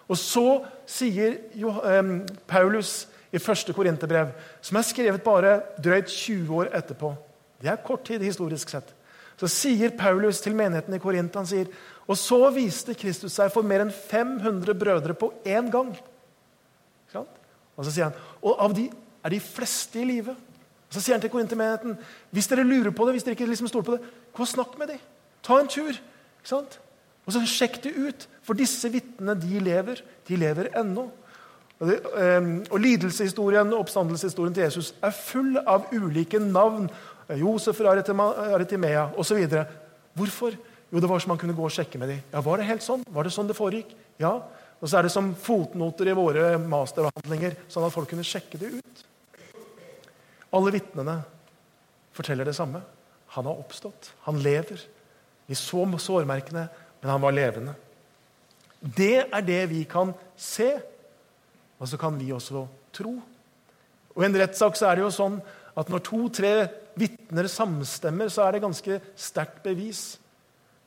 Og 0.07 0.17
så 0.17 0.63
sier 0.85 1.37
eh, 1.53 2.03
Paulus 2.47 3.07
i 3.31 3.39
første 3.39 3.73
korinterbrev, 3.73 4.31
som 4.61 4.77
er 4.77 4.85
skrevet 4.85 5.23
bare 5.23 5.61
drøyt 5.83 6.07
20 6.07 6.53
år 6.53 6.69
etterpå 6.75 7.15
Det 7.61 7.71
er 7.71 7.79
kort 7.85 8.03
tid 8.05 8.19
historisk 8.19 8.69
sett. 8.69 8.93
Så 9.39 9.47
sier 9.47 9.89
Paulus 9.97 10.41
til 10.41 10.55
menigheten 10.55 10.93
i 10.93 10.99
Korint 10.99 11.35
han 11.35 11.47
sier, 11.47 11.67
og 12.07 12.17
så 12.19 12.49
viste 12.51 12.93
Kristus 12.93 13.33
seg 13.33 13.51
for 13.51 13.63
mer 13.63 13.79
enn 13.85 13.91
500 13.91 14.75
brødre 14.75 15.13
på 15.13 15.31
én 15.45 15.71
gang. 15.71 15.95
Og 17.75 17.85
så 17.85 17.91
sier 17.91 18.09
han, 18.09 18.17
og 18.43 18.59
av 18.59 18.75
de 18.75 18.89
er 19.23 19.33
de 19.33 19.39
fleste 19.39 20.01
i 20.01 20.05
live. 20.05 20.35
Og 20.93 20.99
så 20.99 21.01
sier 21.01 21.15
han 21.17 21.23
til 21.23 21.31
korintermenigheten 21.33 21.95
hvis 22.29 22.47
dere 22.51 22.65
lurer 22.67 22.93
på 22.93 23.07
det, 23.07 23.15
hvis 23.15 23.25
dere 23.25 23.33
ikke 23.33 23.47
liksom 23.49 23.69
stoler 23.71 23.87
på 23.87 23.95
det, 23.95 24.11
gå 24.29 24.45
og 24.45 24.49
snakk 24.51 24.75
med 24.77 24.93
dem. 24.93 24.99
Ta 25.41 25.57
en 25.57 25.69
tur. 25.71 25.89
ikke 25.89 26.51
sant? 26.51 26.77
Og 27.25 27.33
så 27.33 27.41
Sjekk 27.49 27.79
det 27.81 27.93
ut, 27.97 28.25
for 28.45 28.53
disse 28.53 28.89
vitnene 28.93 29.33
de 29.39 29.61
lever. 29.63 30.03
De 30.27 30.37
lever 30.37 30.69
ennå. 30.77 31.07
Og, 31.79 31.87
det, 31.89 31.97
um, 32.13 32.51
og 32.69 32.83
Lidelseshistorien 32.83 33.73
og 33.73 33.87
oppstandelseshistorien 33.87 34.53
til 34.53 34.67
Jesus 34.67 34.91
er 35.01 35.15
full 35.17 35.57
av 35.65 35.89
ulike 35.95 36.39
navn. 36.39 36.91
Josef 37.39 37.79
fra 37.79 37.95
Aritimea 37.95 39.07
osv. 39.17 39.47
Hvorfor? 40.13 40.59
Jo, 40.91 40.99
det 41.01 41.09
var 41.09 41.23
så 41.23 41.31
man 41.31 41.41
kunne 41.41 41.55
gå 41.57 41.65
og 41.65 41.73
sjekke 41.73 41.97
med 41.97 42.11
dem. 42.13 42.21
Ja, 42.29 42.43
Var 42.45 42.61
det 42.61 42.69
helt 42.69 42.85
sånn? 42.85 43.07
Var 43.09 43.25
det 43.25 43.33
sånn 43.33 43.49
det 43.49 43.57
foregikk? 43.57 43.95
Ja. 44.21 44.35
Og 44.77 44.91
så 44.91 44.99
er 44.99 45.07
det 45.07 45.15
som 45.15 45.31
fotnoter 45.33 46.11
i 46.11 46.13
våre 46.13 46.53
masteravhandlinger, 46.59 47.55
sånn 47.71 47.87
at 47.87 47.95
folk 47.95 48.11
kunne 48.11 48.27
sjekke 48.27 48.59
det 48.61 48.75
ut. 48.75 49.03
Alle 50.53 50.73
vitnene 50.75 51.17
forteller 52.13 52.45
det 52.45 52.55
samme. 52.57 52.83
Han 53.33 53.47
har 53.49 53.57
oppstått. 53.57 54.11
Han 54.27 54.41
lever. 54.43 54.81
Vi 55.49 55.55
så 55.57 55.85
sårmerkene, 55.99 56.67
men 57.01 57.11
han 57.11 57.21
var 57.21 57.33
levende. 57.35 57.73
Det 58.79 59.25
er 59.25 59.41
det 59.41 59.61
vi 59.71 59.83
kan 59.89 60.13
se, 60.37 60.69
og 61.79 61.87
så 61.87 61.97
kan 61.97 62.17
vi 62.19 62.31
også 62.35 62.67
tro. 62.93 63.15
Og 64.13 64.21
I 64.21 64.27
en 64.27 64.37
rettssak 64.37 64.77
er 64.81 64.99
det 64.99 65.05
jo 65.05 65.13
sånn 65.13 65.39
at 65.73 65.89
når 65.89 66.03
to-tre 66.05 66.53
vitner 66.99 67.49
samstemmer, 67.49 68.29
så 68.29 68.45
er 68.45 68.53
det 68.53 68.63
ganske 68.63 68.99
sterkt 69.17 69.63
bevis. 69.65 70.03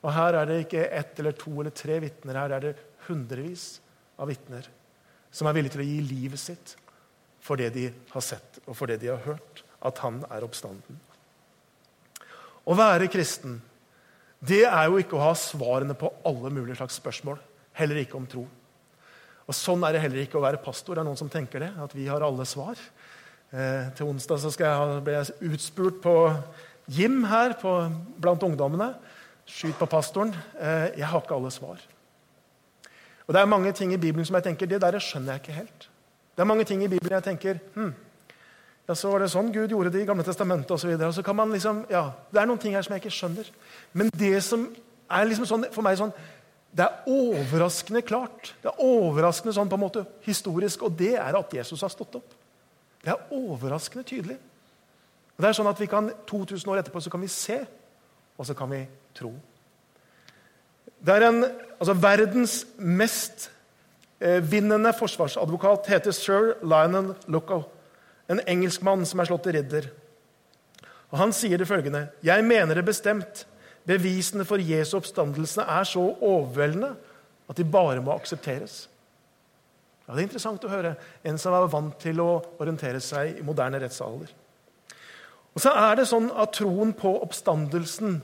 Og 0.05 0.13
her 0.15 0.37
er 0.39 0.47
det 0.47 0.61
ikke 0.63 0.87
ett 0.87 1.19
eller 1.19 1.35
to 1.35 1.51
eller 1.57 1.75
tre 1.75 1.99
vitner, 1.99 2.39
her 2.39 2.55
er 2.55 2.67
det 2.69 2.75
hundrevis 3.09 3.81
av 4.17 4.29
vitner 4.31 4.67
som 5.33 5.49
er 5.49 5.57
villige 5.57 5.75
til 5.75 5.83
å 5.83 5.87
gi 5.87 5.97
livet 6.07 6.41
sitt 6.41 6.77
for 7.47 7.59
det 7.59 7.71
de 7.75 7.87
har 8.11 8.23
sett 8.23 8.59
og 8.65 8.75
for 8.75 8.91
det 8.91 8.99
de 9.01 9.13
har 9.13 9.23
hørt, 9.23 9.63
at 9.87 10.03
han 10.03 10.19
er 10.27 10.43
oppstanden. 10.43 10.99
Å 12.67 12.75
være 12.75 13.07
kristen 13.11 13.61
det 14.37 14.65
er 14.67 14.85
jo 14.85 14.99
ikke 15.01 15.17
å 15.17 15.23
ha 15.23 15.33
svarene 15.37 15.95
på 15.97 16.11
alle 16.27 16.51
mulige 16.53 16.77
slags 16.77 16.99
spørsmål. 16.99 17.39
Heller 17.77 18.03
ikke 18.03 18.19
om 18.19 18.27
tro. 18.29 18.43
Og 19.47 19.55
Sånn 19.55 19.81
er 19.87 19.95
det 19.95 20.03
heller 20.03 20.21
ikke 20.21 20.37
å 20.37 20.43
være 20.43 20.61
pastor. 20.61 20.93
Det 20.93 21.01
er 21.01 21.07
noen 21.07 21.19
som 21.19 21.31
tenker 21.31 21.63
det, 21.63 21.71
at 21.81 21.95
vi 21.95 22.05
har 22.09 22.21
alle 22.21 22.45
svar. 22.45 22.77
Eh, 23.49 23.89
til 23.97 24.11
onsdag 24.11 24.41
så 24.43 24.51
jeg 24.51 25.01
blir 25.05 25.17
jeg 25.17 25.53
utspurt 25.53 26.01
på 26.03 26.15
Jim 26.91 27.23
her 27.31 27.55
på, 27.59 27.71
blant 28.19 28.43
ungdommene. 28.43 28.91
Skyt 29.47 29.79
på 29.79 29.89
pastoren. 29.89 30.35
Eh, 30.59 30.99
jeg 30.99 31.09
har 31.09 31.23
ikke 31.23 31.37
alle 31.39 31.53
svar. 31.55 31.81
Og 33.25 33.33
Det 33.33 33.41
er 33.41 33.49
mange 33.49 33.73
ting 33.73 33.91
i 33.93 33.99
Bibelen 33.99 34.25
som 34.25 34.35
jeg 34.35 34.43
tenker, 34.43 34.67
det 34.67 34.81
der 34.81 34.99
skjønner 34.99 35.35
jeg 35.35 35.41
ikke 35.41 35.59
helt. 35.63 35.89
Det 36.37 36.43
er 36.43 36.49
mange 36.53 36.67
ting 36.69 36.83
i 36.85 36.87
Bibelen 36.91 37.15
jeg 37.17 37.25
tenker 37.25 37.57
hm, 37.73 37.93
ja, 38.87 38.95
så 38.95 39.09
var 39.11 39.23
det 39.23 39.31
sånn 39.33 39.49
Gud 39.51 39.73
gjorde 39.73 39.89
det 39.91 40.03
i 40.03 40.07
Gamle 40.07 40.23
testamentet 40.23 40.71
osv. 40.71 40.93
Liksom, 40.93 41.79
ja, 41.91 42.03
det 42.31 42.39
er 42.39 42.47
noen 42.47 42.61
ting 42.61 42.75
her 42.77 42.85
som 42.85 42.93
jeg 42.95 43.01
ikke 43.03 43.15
skjønner. 43.17 43.49
Men 43.97 44.11
det 44.15 44.37
som 44.45 44.67
er 45.11 45.27
liksom 45.27 45.47
sånn, 45.49 45.65
for 45.73 45.83
meg 45.83 45.99
sånn 45.99 46.13
Det 46.77 46.85
er 46.85 47.09
overraskende 47.09 48.03
klart. 48.05 48.51
Det 48.61 48.69
er 48.69 48.83
overraskende 48.85 49.55
sånn 49.55 49.69
på 49.71 49.79
en 49.79 49.81
måte 49.81 50.03
historisk, 50.27 50.83
og 50.85 50.93
det 50.99 51.15
er 51.17 51.35
at 51.39 51.53
Jesus 51.57 51.81
har 51.81 51.89
stått 51.89 52.19
opp. 52.19 52.35
Det 53.01 53.09
er 53.09 53.33
overraskende 53.33 54.05
tydelig. 54.05 54.37
Og 55.35 55.41
det 55.41 55.49
er 55.49 55.57
sånn 55.57 55.69
at 55.71 55.79
vi 55.81 55.87
kan, 55.89 56.11
2000 56.29 56.71
år 56.71 56.83
etterpå 56.83 57.01
så 57.01 57.11
kan 57.13 57.23
vi 57.23 57.31
se, 57.33 57.57
og 58.37 58.45
så 58.45 58.53
kan 58.57 58.69
vi 58.69 58.83
tro. 59.17 59.31
Det 61.01 61.15
er 61.15 61.27
en, 61.31 61.43
altså 61.79 61.95
Verdens 61.97 62.59
mest 62.77 63.49
vinnende 64.19 64.93
forsvarsadvokat 64.97 65.89
heter 65.91 66.15
sir 66.15 66.55
Lionel 66.65 67.13
Luckow. 67.29 67.67
En 68.27 68.41
engelskmann 68.49 69.05
som 69.05 69.21
er 69.21 69.29
slått 69.29 69.45
til 69.47 69.57
ridder. 69.59 69.91
Og 71.11 71.19
Han 71.21 71.31
sier 71.33 71.57
det 71.57 71.67
følgende.: 71.67 72.09
Jeg 72.23 72.43
mener 72.43 72.75
det 72.75 72.85
bestemt. 72.85 73.45
Bevisene 73.87 74.43
for 74.45 74.59
Jesu 74.59 74.97
oppstandelse 74.97 75.63
er 75.63 75.83
så 75.87 76.01
overveldende 76.21 76.95
at 77.47 77.57
de 77.57 77.63
bare 77.63 78.01
må 78.03 78.11
aksepteres. 78.11 78.89
Ja, 80.07 80.13
Det 80.13 80.19
er 80.19 80.27
interessant 80.27 80.63
å 80.63 80.71
høre 80.71 80.95
en 81.23 81.37
som 81.37 81.53
er 81.53 81.67
vant 81.71 81.95
til 81.99 82.19
å 82.19 82.41
orientere 82.59 82.99
seg 82.99 83.39
i 83.39 83.45
moderne 83.45 83.79
rettsalder. 83.79 84.27
Og 85.55 85.63
så 85.63 85.71
er 85.71 85.95
det 85.95 86.07
sånn 86.07 86.29
at 86.35 86.53
troen 86.53 86.93
på 86.93 87.15
oppstandelsen, 87.23 88.21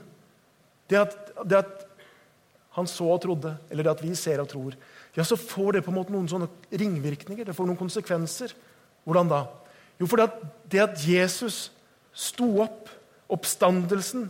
det 0.88 1.00
at, 1.00 1.16
det 1.44 1.58
at 1.64 1.86
han 2.76 2.86
så 2.86 3.08
og 3.10 3.22
trodde, 3.24 3.56
eller 3.70 3.86
det 3.86 3.90
at 3.96 4.04
vi 4.04 4.14
ser 4.14 4.42
og 4.42 4.48
tror, 4.52 4.76
ja, 5.14 5.24
så 5.24 5.36
får 5.38 5.76
det 5.76 5.84
på 5.86 5.92
en 5.92 5.98
måte 5.98 6.14
noen 6.14 6.28
sånne 6.30 6.48
ringvirkninger. 6.74 7.46
Det 7.46 7.54
får 7.54 7.68
noen 7.68 7.78
konsekvenser. 7.78 8.54
Hvordan 9.06 9.30
da? 9.30 9.44
Jo, 10.00 10.08
for 10.10 10.18
det 10.70 10.82
at 10.82 10.98
Jesus 11.06 11.68
sto 12.14 12.48
opp, 12.64 12.90
oppstandelsen, 13.30 14.26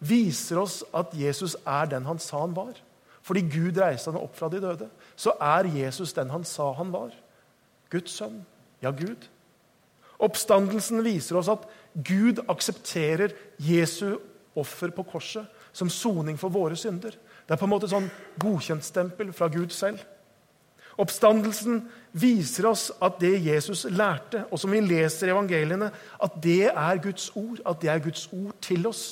viser 0.00 0.60
oss 0.60 0.82
at 0.96 1.12
Jesus 1.16 1.56
er 1.64 1.88
den 1.92 2.08
han 2.08 2.20
sa 2.22 2.40
han 2.42 2.56
var. 2.56 2.76
Fordi 3.26 3.42
Gud 3.50 3.78
reiste 3.80 4.12
han 4.12 4.20
opp 4.20 4.36
fra 4.38 4.48
de 4.52 4.60
døde, 4.62 4.88
så 5.18 5.34
er 5.42 5.68
Jesus 5.74 6.14
den 6.16 6.30
han 6.30 6.44
sa 6.46 6.70
han 6.78 6.92
var. 6.94 7.12
Guds 7.92 8.16
sønn. 8.18 8.44
Ja, 8.84 8.92
Gud. 8.94 9.28
Oppstandelsen 10.22 11.02
viser 11.04 11.40
oss 11.40 11.50
at 11.52 11.64
Gud 11.92 12.40
aksepterer 12.48 13.34
Jesu 13.60 14.16
offer 14.56 14.92
på 14.94 15.04
korset 15.10 15.48
som 15.76 15.90
soning 15.92 16.38
for 16.40 16.52
våre 16.52 16.76
synder. 16.78 17.16
Det 17.46 17.54
er 17.54 17.60
på 17.60 17.66
en 17.68 17.74
måte 17.76 17.90
sånn 17.90 18.08
godkjentstempel 18.42 19.30
fra 19.36 19.48
Gud 19.52 19.70
selv. 19.74 20.02
Oppstandelsen 20.98 21.82
viser 22.16 22.66
oss 22.70 22.88
at 23.04 23.20
det 23.20 23.34
Jesus 23.44 23.84
lærte, 23.92 24.46
og 24.50 24.58
som 24.58 24.72
vi 24.72 24.80
leser 24.80 25.28
i 25.28 25.34
evangeliene, 25.34 25.90
at 25.92 26.38
det 26.42 26.70
er 26.72 27.02
Guds 27.04 27.28
ord. 27.36 27.60
At 27.68 27.82
det 27.84 27.92
er 27.92 28.02
Guds 28.02 28.26
ord 28.32 28.56
til 28.64 28.86
oss. 28.88 29.04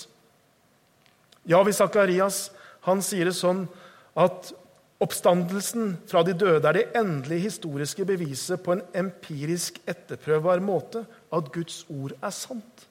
Ja, 1.45 1.61
hvis 1.63 1.83
Zakarias 1.83 2.49
han 2.85 3.03
sier 3.05 3.29
det 3.29 3.37
sånn 3.37 3.67
at 4.21 4.51
oppstandelsen 5.05 5.99
fra 6.09 6.23
de 6.25 6.35
døde 6.39 6.69
er 6.69 6.79
det 6.79 6.87
endelige 6.97 7.51
historiske 7.51 8.07
beviset 8.09 8.63
på 8.65 8.75
en 8.75 8.83
empirisk 8.97 9.81
etterprøvbar 9.89 10.63
måte 10.65 11.05
at 11.35 11.53
Guds 11.53 11.83
ord 11.93 12.17
er 12.17 12.33
sant. 12.35 12.89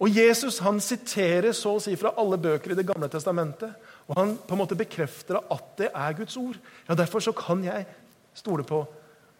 Og 0.00 0.16
Jesus 0.16 0.58
han 0.64 0.80
siterer 0.80 1.52
så 1.56 1.74
å 1.76 1.82
si 1.82 1.92
fra 2.00 2.14
alle 2.20 2.38
bøker 2.40 2.72
i 2.72 2.78
Det 2.78 2.86
gamle 2.88 3.08
testamentet. 3.12 3.74
Og 4.08 4.16
han 4.16 4.36
på 4.38 4.56
en 4.56 4.62
måte 4.62 4.78
bekrefter 4.78 5.38
at 5.38 5.66
det 5.78 5.90
er 5.92 6.16
Guds 6.16 6.36
ord. 6.40 6.56
Ja, 6.88 6.96
Derfor 6.96 7.20
så 7.20 7.34
kan 7.36 7.62
jeg 7.64 7.86
stole 8.34 8.64
på 8.64 8.84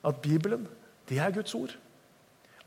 at 0.05 0.21
Bibelen 0.23 0.69
det 1.09 1.19
er 1.19 1.33
Guds 1.35 1.55
ord. 1.55 1.73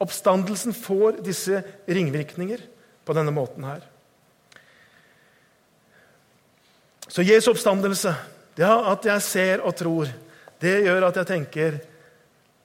Oppstandelsen 0.04 0.74
får 0.76 1.22
disse 1.24 1.62
ringvirkninger 1.88 2.66
på 3.06 3.16
denne 3.16 3.32
måten 3.32 3.64
her. 3.64 3.86
Så 7.08 7.24
Jesu 7.24 7.52
oppstandelse, 7.52 8.12
det 8.58 8.68
at 8.68 9.06
jeg 9.06 9.22
ser 9.22 9.64
og 9.64 9.76
tror, 9.78 10.10
det 10.60 10.82
gjør 10.84 11.08
at 11.08 11.22
jeg 11.22 11.30
tenker 11.30 11.80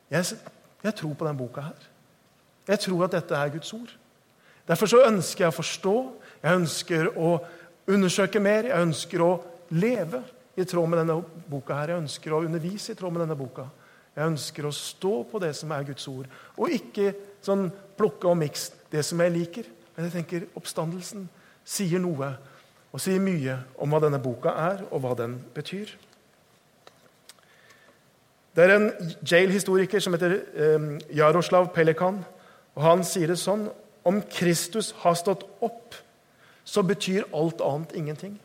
jeg, 0.09 0.25
jeg 0.83 0.95
tror 0.97 1.15
på 1.15 1.27
denne 1.27 1.39
boka 1.39 1.69
her. 1.69 1.89
Jeg 2.69 2.81
tror 2.81 3.05
at 3.05 3.13
dette 3.13 3.37
er 3.37 3.53
Guds 3.53 3.73
ord. 3.77 3.91
Derfor 4.69 4.91
så 4.91 5.05
ønsker 5.07 5.45
jeg 5.47 5.53
å 5.53 5.57
forstå, 5.57 5.95
jeg 6.43 6.61
ønsker 6.61 7.09
å 7.17 7.39
undersøke 7.89 8.41
mer, 8.43 8.69
jeg 8.69 8.89
ønsker 8.89 9.25
å 9.25 9.31
leve 9.73 10.21
i 10.59 10.67
tråd 10.69 10.89
med 10.91 11.01
denne 11.01 11.23
boka. 11.49 11.75
her. 11.75 11.89
Jeg 11.95 12.03
ønsker 12.03 12.33
å 12.33 12.45
undervise 12.45 12.93
i 12.93 12.99
tråd 12.99 13.13
med 13.13 13.23
denne 13.23 13.39
boka. 13.39 13.69
Jeg 14.17 14.27
ønsker 14.27 14.67
å 14.67 14.75
stå 14.75 15.23
på 15.31 15.39
det 15.39 15.55
som 15.57 15.73
er 15.73 15.87
Guds 15.87 16.09
ord, 16.09 16.27
og 16.57 16.71
ikke 16.75 17.15
sånn 17.43 17.69
plukke 17.97 18.29
og 18.29 18.37
miks 18.37 18.73
det 18.91 19.05
som 19.07 19.21
jeg 19.21 19.33
liker. 19.33 19.65
Men 19.97 20.09
jeg 20.09 20.13
tenker 20.13 20.47
oppstandelsen 20.59 21.29
sier 21.65 22.01
noe 22.03 22.33
og 22.89 23.01
sier 23.01 23.21
mye 23.21 23.59
om 23.79 23.93
hva 23.93 24.01
denne 24.01 24.21
boka 24.23 24.51
er, 24.51 24.85
og 24.91 25.03
hva 25.05 25.15
den 25.15 25.37
betyr. 25.55 25.91
Det 28.57 28.65
er 28.65 28.75
en 28.75 28.89
jail-historiker 29.23 30.03
som 30.03 30.17
heter 30.17 30.35
eh, 30.35 30.87
Jaroslav 31.15 31.69
Pelikan. 31.75 32.25
og 32.75 32.83
Han 32.83 33.05
sier 33.07 33.31
det 33.31 33.39
sånn 33.39 33.69
Om 34.03 34.23
Kristus 34.33 34.93
har 35.03 35.15
stått 35.19 35.45
opp, 35.65 35.95
så 36.65 36.83
betyr 36.83 37.29
alt 37.33 37.61
annet 37.65 37.95
ingenting. 37.97 38.39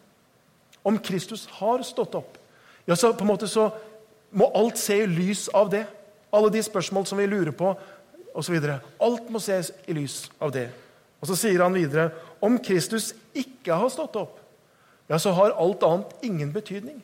Om 0.83 0.97
Kristus 0.99 1.45
har 1.59 1.83
stått 1.83 2.15
opp, 2.15 2.37
ja, 2.85 2.95
så 2.95 3.13
på 3.13 3.23
en 3.23 3.31
måte 3.31 3.47
så 3.47 3.69
må 4.35 4.49
alt 4.57 4.77
se 4.79 4.97
i 5.03 5.07
lys 5.07 5.47
av 5.55 5.69
det. 5.71 5.85
Alle 6.33 6.49
de 6.51 6.63
spørsmål 6.63 7.05
som 7.07 7.19
vi 7.21 7.27
lurer 7.29 7.53
på, 7.55 7.71
osv. 8.33 8.55
Alt 8.99 9.29
må 9.29 9.39
ses 9.39 9.71
i 9.87 9.95
lys 9.95 10.25
av 10.41 10.51
det. 10.55 10.67
Og 11.21 11.29
Så 11.29 11.37
sier 11.39 11.61
han 11.63 11.75
videre 11.75 12.09
om 12.43 12.57
Kristus 12.59 13.13
ikke 13.31 13.77
har 13.79 13.91
stått 13.93 14.17
opp, 14.19 14.39
ja, 15.07 15.19
så 15.19 15.31
har 15.35 15.55
alt 15.59 15.83
annet 15.83 16.25
ingen 16.25 16.51
betydning. 16.51 16.99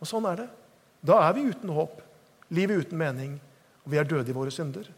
Og 0.00 0.08
sånn 0.08 0.24
er 0.28 0.44
det. 0.44 0.48
Da 1.04 1.18
er 1.26 1.34
vi 1.36 1.48
uten 1.50 1.72
håp, 1.72 2.00
livet 2.52 2.84
uten 2.84 3.00
mening, 3.00 3.38
og 3.84 3.92
vi 3.92 4.00
er 4.00 4.08
døde 4.08 4.32
i 4.32 4.36
våre 4.36 4.52
synder. 4.52 4.88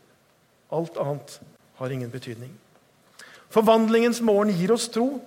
Alt 0.75 0.99
annet 1.03 1.39
har 1.77 1.93
ingen 1.93 2.11
betydning. 2.11 2.53
Forvandlingens 3.53 4.21
morgen 4.25 4.53
gir 4.57 4.73
oss 4.75 4.89
tro, 4.93 5.21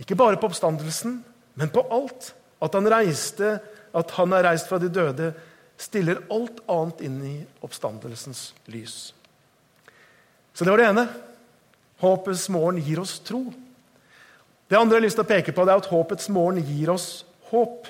ikke 0.00 0.18
bare 0.18 0.38
på 0.38 0.50
oppstandelsen, 0.50 1.20
men 1.54 1.72
på 1.72 1.84
alt. 1.94 2.32
At 2.62 2.74
han, 2.76 2.88
reiste, 2.88 3.58
at 3.94 4.14
han 4.16 4.32
er 4.32 4.46
reist 4.46 4.70
fra 4.70 4.78
de 4.80 4.88
døde, 4.92 5.32
stiller 5.80 6.22
alt 6.32 6.62
annet 6.70 7.02
inn 7.04 7.18
i 7.26 7.34
oppstandelsens 7.64 8.52
lys. 8.70 9.12
Så 10.54 10.64
det 10.64 10.70
var 10.70 10.80
det 10.80 10.88
ene. 10.92 11.04
Håpets 12.02 12.46
morgen 12.52 12.80
gir 12.82 13.02
oss 13.02 13.18
tro. 13.26 13.42
Det 14.70 14.78
andre 14.78 14.96
jeg 14.96 15.02
har 15.02 15.06
lyst 15.06 15.18
til 15.18 15.26
å 15.26 15.28
peke 15.28 15.54
på, 15.54 15.66
det 15.66 15.74
er 15.74 15.82
at 15.82 15.90
håpets 15.90 16.30
morgen 16.32 16.62
gir 16.64 16.92
oss 16.94 17.08
håp. 17.50 17.88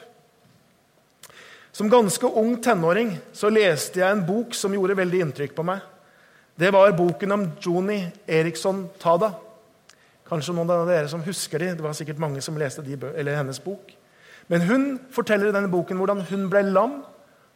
Som 1.75 1.91
ganske 1.93 2.29
ung 2.39 2.57
tenåring 2.63 3.17
så 3.35 3.51
leste 3.53 4.01
jeg 4.01 4.11
en 4.11 4.25
bok 4.27 4.55
som 4.57 4.75
gjorde 4.75 4.97
veldig 4.99 5.25
inntrykk 5.27 5.55
på 5.57 5.67
meg. 5.67 5.83
Det 6.55 6.71
var 6.71 6.93
boken 6.95 7.33
om 7.33 7.49
Joni 7.61 7.97
Eriksson 8.31 8.85
Tada. 9.03 9.33
Kanskje 10.29 10.53
noen 10.55 10.71
av 10.71 10.87
dere 10.87 11.09
som 11.11 11.23
husker 11.27 11.59
de, 11.59 11.73
Det 11.75 11.83
var 11.83 11.93
sikkert 11.93 12.21
mange 12.23 12.41
som 12.41 12.57
leste 12.57 12.83
de, 12.83 12.95
hennes 12.95 13.59
bok. 13.59 13.91
Men 14.47 14.61
hun 14.61 15.01
forteller 15.11 15.49
i 15.49 15.53
denne 15.53 15.71
boken 15.73 15.99
hvordan 15.99 16.21
hun 16.31 16.47
ble 16.51 16.63
lam 16.63 17.03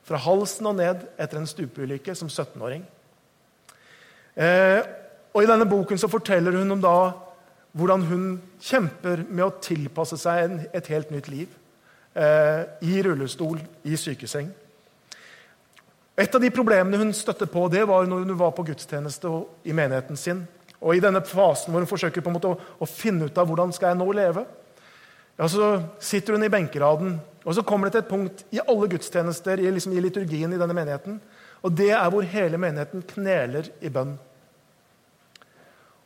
fra 0.02 0.18
halsen 0.18 0.66
og 0.66 0.76
ned 0.80 1.06
etter 1.16 1.38
en 1.38 1.46
stupeulykke 1.46 2.14
som 2.14 2.28
17-åring. 2.28 2.82
Eh, 4.34 4.82
og 5.32 5.42
I 5.42 5.46
denne 5.46 5.68
boken 5.68 5.98
så 5.98 6.10
forteller 6.10 6.58
hun 6.58 6.72
om 6.72 6.82
da 6.82 7.12
hvordan 7.78 8.02
hun 8.02 8.24
kjemper 8.58 9.22
med 9.28 9.44
å 9.44 9.54
tilpasse 9.62 10.18
seg 10.18 10.42
en, 10.42 10.60
et 10.74 10.86
helt 10.90 11.12
nytt 11.14 11.28
liv. 11.30 11.48
Eh, 12.18 12.64
I 12.82 13.02
rullestol, 13.06 13.60
i 13.84 13.94
sykeseng. 13.94 14.50
Et 16.18 16.34
av 16.34 16.42
de 16.42 16.50
problemene 16.50 16.98
hun 16.98 17.12
støtte 17.14 17.46
på, 17.46 17.68
det 17.70 17.84
var 17.86 18.06
når 18.10 18.24
hun 18.24 18.38
var 18.40 18.50
på 18.56 18.64
gudstjeneste 18.66 19.30
i 19.62 19.74
menigheten 19.76 20.18
sin. 20.18 20.40
Og 20.82 20.96
I 20.96 21.02
denne 21.02 21.22
fasen 21.22 21.70
hvor 21.70 21.82
hun 21.82 21.90
forsøker 21.90 22.24
på 22.24 22.30
en 22.30 22.36
måte 22.38 22.50
å, 22.50 22.58
å 22.58 22.88
finne 22.90 23.28
ut 23.28 23.38
av 23.38 23.46
hvordan 23.46 23.70
skal 23.74 23.92
jeg 23.92 24.00
nå 24.00 24.06
leve, 24.18 24.42
ja, 25.38 25.46
så 25.46 25.76
sitter 26.02 26.34
hun 26.34 26.42
i 26.42 26.50
benkeraden, 26.50 27.12
og 27.44 27.54
så 27.54 27.62
kommer 27.62 27.86
det 27.86 27.94
til 27.94 28.02
et 28.02 28.10
punkt 28.10 28.40
i 28.50 28.58
alle 28.58 28.88
gudstjenester 28.90 29.60
i, 29.62 29.68
liksom, 29.70 29.94
i 29.94 30.02
liturgien 30.02 30.50
i 30.50 30.58
denne 30.58 30.74
menigheten, 30.74 31.20
og 31.62 31.76
det 31.78 31.92
er 31.94 32.10
hvor 32.10 32.26
hele 32.26 32.58
menigheten 32.58 33.04
kneler 33.06 33.70
i 33.78 33.90
bønn. 33.94 34.16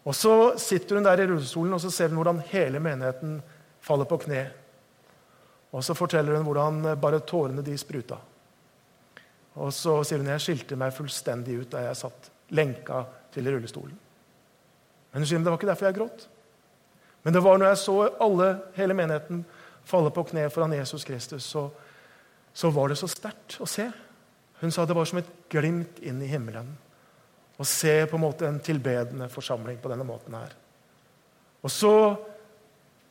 Og 0.04 0.16
Så 0.16 0.59
sitter 0.59 0.99
hun 0.99 1.07
der 1.07 1.23
i 1.23 1.26
rullestolen 1.31 1.73
og 1.76 1.81
så 1.81 1.90
ser 1.95 2.11
hun 2.11 2.19
hvordan 2.21 2.42
hele 2.50 2.81
menigheten 2.83 3.38
faller 3.81 4.09
på 4.11 4.19
kne. 4.26 4.42
Og 5.73 5.85
Så 5.85 5.97
forteller 5.97 6.37
hun 6.37 6.45
hvordan 6.45 6.83
bare 7.00 7.23
tårene 7.25 7.64
de 7.64 7.78
spruta. 7.78 8.19
Og 9.61 9.73
så 9.76 9.99
sier 10.06 10.23
hun 10.23 10.30
jeg 10.32 10.44
skilte 10.44 10.78
meg 10.80 10.94
fullstendig 10.97 11.59
ut 11.61 11.73
da 11.75 11.85
jeg 11.87 11.99
satt 12.00 12.30
lenka 12.56 13.02
til 13.35 13.50
rullestolen. 13.52 13.97
Men 15.12 15.25
hun 15.25 15.28
sier 15.28 15.42
det 15.42 15.52
var 15.52 15.59
ikke 15.61 15.68
derfor 15.68 15.88
jeg 15.88 15.99
gråt. 15.99 16.28
Men 17.23 17.37
det 17.37 17.42
var 17.44 17.59
når 17.59 17.73
jeg 17.73 17.82
så 17.82 17.97
alle, 18.25 18.49
hele 18.76 18.97
menigheten 18.97 19.44
falle 19.87 20.12
på 20.14 20.25
kne 20.30 20.49
foran 20.50 20.75
Jesus 20.75 21.04
Kristus, 21.04 21.44
så, 21.44 21.66
så 22.54 22.71
var 22.73 22.90
det 22.90 22.99
så 23.00 23.11
sterkt 23.11 23.59
å 23.61 23.68
se. 23.68 23.90
Hun 24.62 24.73
sa 24.73 24.87
det 24.87 24.97
var 24.97 25.09
som 25.09 25.21
et 25.21 25.30
glimt 25.52 26.00
inn 26.02 26.23
i 26.23 26.30
himmelen 26.30 26.71
å 27.61 27.66
se 27.68 27.92
på 28.09 28.16
en 28.18 28.25
måte 28.25 28.49
en 28.49 28.61
tilbedende 28.64 29.28
forsamling 29.30 29.78
på 29.82 29.90
denne 29.92 30.06
måten 30.06 30.35
her. 30.35 30.54
Og 31.62 31.71
så, 31.71 31.94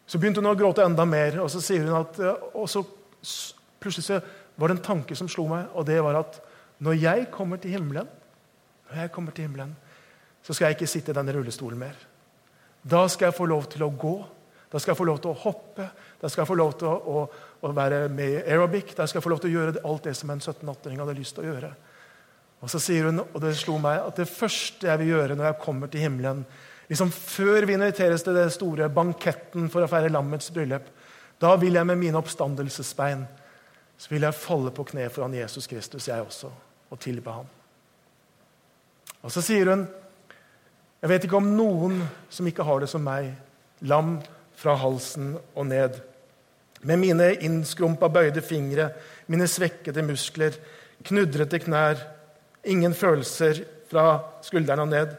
så 0.08 0.20
begynte 0.20 0.42
hun 0.42 0.52
å 0.52 0.58
gråte 0.60 0.84
enda 0.84 1.06
mer, 1.08 1.38
og 1.44 1.52
så 1.54 1.62
sier 1.64 1.86
hun 1.86 1.96
at 2.02 2.20
og 2.52 2.68
så 2.72 2.84
plutselig 3.82 4.08
så 4.08 4.20
var 4.62 4.72
det 4.72 4.78
en 4.78 4.86
tanke 4.86 5.18
som 5.18 5.30
slo 5.32 5.48
meg, 5.50 5.72
og 5.74 5.88
det 5.90 5.98
var 6.04 6.20
at 6.22 6.38
når 6.82 6.98
jeg 6.98 7.30
kommer 7.34 7.62
til 7.62 7.76
himmelen, 7.76 8.10
når 8.90 9.04
jeg 9.04 9.12
kommer 9.14 9.34
til 9.36 9.48
himmelen, 9.48 9.74
så 10.42 10.54
skal 10.54 10.70
jeg 10.70 10.80
ikke 10.80 10.90
sitte 10.90 11.14
i 11.14 11.18
denne 11.18 11.34
rullestolen 11.36 11.80
mer. 11.80 11.98
Da 12.82 13.04
skal 13.12 13.30
jeg 13.30 13.38
få 13.38 13.46
lov 13.50 13.68
til 13.70 13.86
å 13.86 13.92
gå. 13.94 14.16
Da 14.72 14.80
skal 14.80 14.94
jeg 14.94 15.00
få 15.02 15.06
lov 15.06 15.20
til 15.22 15.34
å 15.34 15.40
hoppe. 15.44 15.86
Da 16.22 16.30
skal 16.30 16.42
jeg 16.42 16.50
få 16.50 16.58
lov 16.58 16.74
til 16.80 16.90
å, 16.90 16.96
å, 16.98 17.24
å 17.62 17.72
være 17.78 18.08
med 18.10 18.38
i 18.38 18.42
aerobic. 18.42 18.96
Da 18.98 19.06
skal 19.06 19.20
jeg 19.20 19.26
få 19.28 19.34
lov 19.34 19.42
til 19.44 19.52
å 19.52 19.56
gjøre 19.60 19.84
alt 19.86 20.10
det 20.10 20.16
som 20.18 20.34
en 20.34 20.42
17-18-åring 20.42 21.02
hadde 21.04 21.18
lyst 21.20 21.38
til 21.38 21.46
å 21.46 21.52
gjøre. 21.52 21.72
Og 22.62 22.74
så 22.74 22.82
sier 22.82 23.10
hun, 23.10 23.22
og 23.22 23.38
det 23.42 23.54
slo 23.58 23.78
meg, 23.82 24.02
at 24.06 24.22
det 24.22 24.30
første 24.30 24.90
jeg 24.90 25.02
vil 25.02 25.14
gjøre 25.16 25.38
når 25.38 25.50
jeg 25.50 25.64
kommer 25.64 25.92
til 25.92 26.06
himmelen 26.06 26.46
liksom 26.92 27.08
Før 27.16 27.64
vi 27.64 27.78
inviteres 27.78 28.24
til 28.26 28.36
den 28.36 28.50
store 28.52 28.90
banketten 28.92 29.70
for 29.72 29.86
å 29.86 29.88
feire 29.88 30.12
lammets 30.12 30.50
bryllup, 30.52 30.90
da 31.40 31.54
vil 31.56 31.78
jeg 31.78 31.88
med 31.88 32.02
mine 32.02 32.20
oppstandelsesbein 32.20 33.22
så 34.02 34.10
vil 34.10 34.26
jeg 34.26 34.34
falle 34.34 34.72
på 34.74 34.86
kne 34.90 35.06
foran 35.14 35.36
Jesus 35.38 35.68
Kristus, 35.70 36.08
jeg 36.10 36.24
også, 36.26 36.50
og 36.90 37.00
tilbe 37.00 37.32
ham. 37.32 37.50
Og 39.22 39.32
Så 39.32 39.42
sier 39.42 39.70
hun, 39.70 39.88
'Jeg 41.02 41.10
vet 41.10 41.24
ikke 41.24 41.38
om 41.38 41.56
noen 41.58 42.10
som 42.30 42.48
ikke 42.48 42.64
har 42.64 42.80
det 42.80 42.90
som 42.90 43.02
meg, 43.02 43.36
lam 43.82 44.20
fra 44.56 44.76
halsen 44.76 45.38
og 45.56 45.66
ned.' 45.66 46.02
Med 46.82 46.98
mine 46.98 47.36
innskrumpa, 47.36 48.08
bøyde 48.08 48.42
fingre, 48.42 48.90
mine 49.28 49.48
svekkede 49.48 50.02
muskler, 50.02 50.52
knudrete 51.04 51.60
knær, 51.60 51.96
ingen 52.64 52.94
følelser 52.94 53.64
fra 53.90 54.24
skuldrene 54.42 54.82
og 54.82 54.88
ned. 54.88 55.16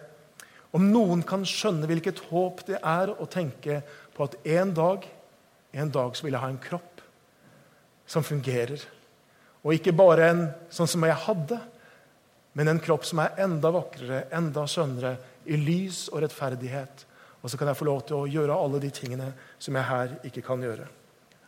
Om 0.73 0.81
noen 0.81 1.23
kan 1.23 1.45
skjønne 1.45 1.87
hvilket 1.87 2.19
håp 2.19 2.67
det 2.67 2.79
er 2.83 3.15
å 3.15 3.27
tenke 3.27 3.83
på 4.15 4.25
at 4.25 4.35
en 4.45 4.75
dag, 4.75 5.09
en 5.73 5.91
dag 5.91 6.17
så 6.17 6.23
vil 6.25 6.33
jeg 6.33 6.41
ha 6.41 6.49
en 6.49 6.59
kropp 6.59 6.92
som 8.07 8.25
fungerer. 8.25 8.83
Og 9.63 9.77
ikke 9.77 9.95
bare 9.95 10.29
en 10.31 10.43
sånn 10.73 10.91
som 10.91 11.05
jeg 11.07 11.21
hadde, 11.27 11.59
men 12.59 12.69
en 12.69 12.83
kropp 12.83 13.07
som 13.09 13.23
er 13.23 13.39
enda 13.45 13.71
vakrere, 13.73 14.27
enda 14.35 14.67
skjønnere, 14.69 15.17
i 15.49 15.57
lys 15.59 16.05
og 16.13 16.23
rettferdighet. 16.23 17.07
Og 17.43 17.51
så 17.51 17.59
kan 17.59 17.71
jeg 17.71 17.79
få 17.79 17.89
lov 17.89 18.05
til 18.07 18.21
å 18.21 18.29
gjøre 18.31 18.55
alle 18.55 18.79
de 18.83 18.91
tingene 18.95 19.33
som 19.59 19.75
jeg 19.75 19.89
her 19.89 20.13
ikke 20.29 20.45
kan 20.47 20.63
gjøre. 20.63 20.87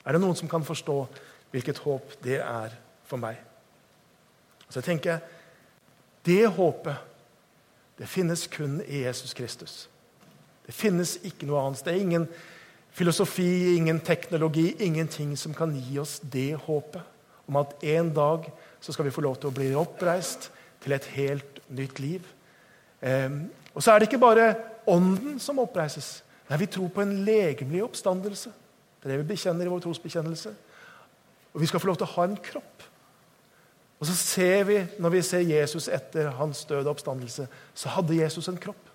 Er 0.05 0.17
det 0.17 0.21
noen 0.23 0.37
som 0.39 0.51
kan 0.51 0.65
forstå 0.67 0.97
hvilket 1.53 1.81
håp 1.85 2.17
det 2.25 2.41
er 2.43 2.75
for 3.07 3.21
meg? 3.23 3.39
Så 4.69 4.81
jeg 4.81 4.91
tenker, 4.91 5.23
Det 6.25 6.47
håpet 6.47 6.97
det 7.99 8.07
finnes 8.09 8.47
kun 8.47 8.81
i 8.89 9.05
Jesus 9.05 9.35
Kristus. 9.35 9.89
Det 10.67 10.73
finnes 10.73 11.19
ikke 11.23 11.47
noe 11.47 11.61
annet. 11.61 11.83
Det 11.85 11.93
er 11.93 12.01
ingen 12.01 12.25
filosofi, 12.95 13.77
ingen 13.77 14.01
teknologi, 14.01 14.75
ingenting 14.79 15.35
som 15.37 15.55
kan 15.55 15.75
gi 15.75 15.99
oss 15.99 16.21
det 16.23 16.55
håpet 16.67 17.03
om 17.47 17.59
at 17.61 17.75
en 17.83 18.13
dag 18.15 18.47
så 18.81 18.93
skal 18.93 19.09
vi 19.09 19.15
få 19.15 19.25
lov 19.25 19.37
til 19.41 19.51
å 19.51 19.57
bli 19.57 19.73
oppreist 19.77 20.51
til 20.85 20.95
et 20.97 21.09
helt 21.17 21.61
nytt 21.75 22.01
liv. 22.01 22.27
Eh, 23.03 23.31
og 23.75 23.83
så 23.83 23.93
er 23.93 23.99
det 24.01 24.09
ikke 24.09 24.23
bare 24.23 24.55
ånden 24.87 25.41
som 25.43 25.59
oppreises. 25.59 26.23
Nei, 26.49 26.59
Vi 26.59 26.67
tror 26.67 26.89
på 26.89 27.03
en 27.03 27.25
legemlig 27.25 27.83
oppstandelse. 27.85 28.53
Det 29.01 29.09
er 29.09 29.17
det 29.17 29.25
vi 29.25 29.33
bekjenner 29.35 29.67
i 29.67 29.73
vår 29.73 29.81
trosbekjennelse. 29.85 30.55
Og 31.55 31.61
vi 31.61 31.67
skal 31.67 31.81
få 31.81 31.87
lov 31.87 31.97
til 31.97 32.07
å 32.07 32.15
ha 32.15 32.25
en 32.29 32.37
kropp. 32.37 32.83
Og 34.01 34.07
så 34.07 34.15
ser 34.15 34.65
vi, 34.65 34.87
Når 34.99 35.11
vi 35.11 35.23
ser 35.23 35.41
Jesus 35.41 35.89
etter 35.89 36.31
hans 36.31 36.65
døde 36.65 36.91
oppstandelse, 36.91 37.47
så 37.75 37.89
hadde 37.89 38.17
Jesus 38.17 38.49
en 38.49 38.57
kropp. 38.57 38.91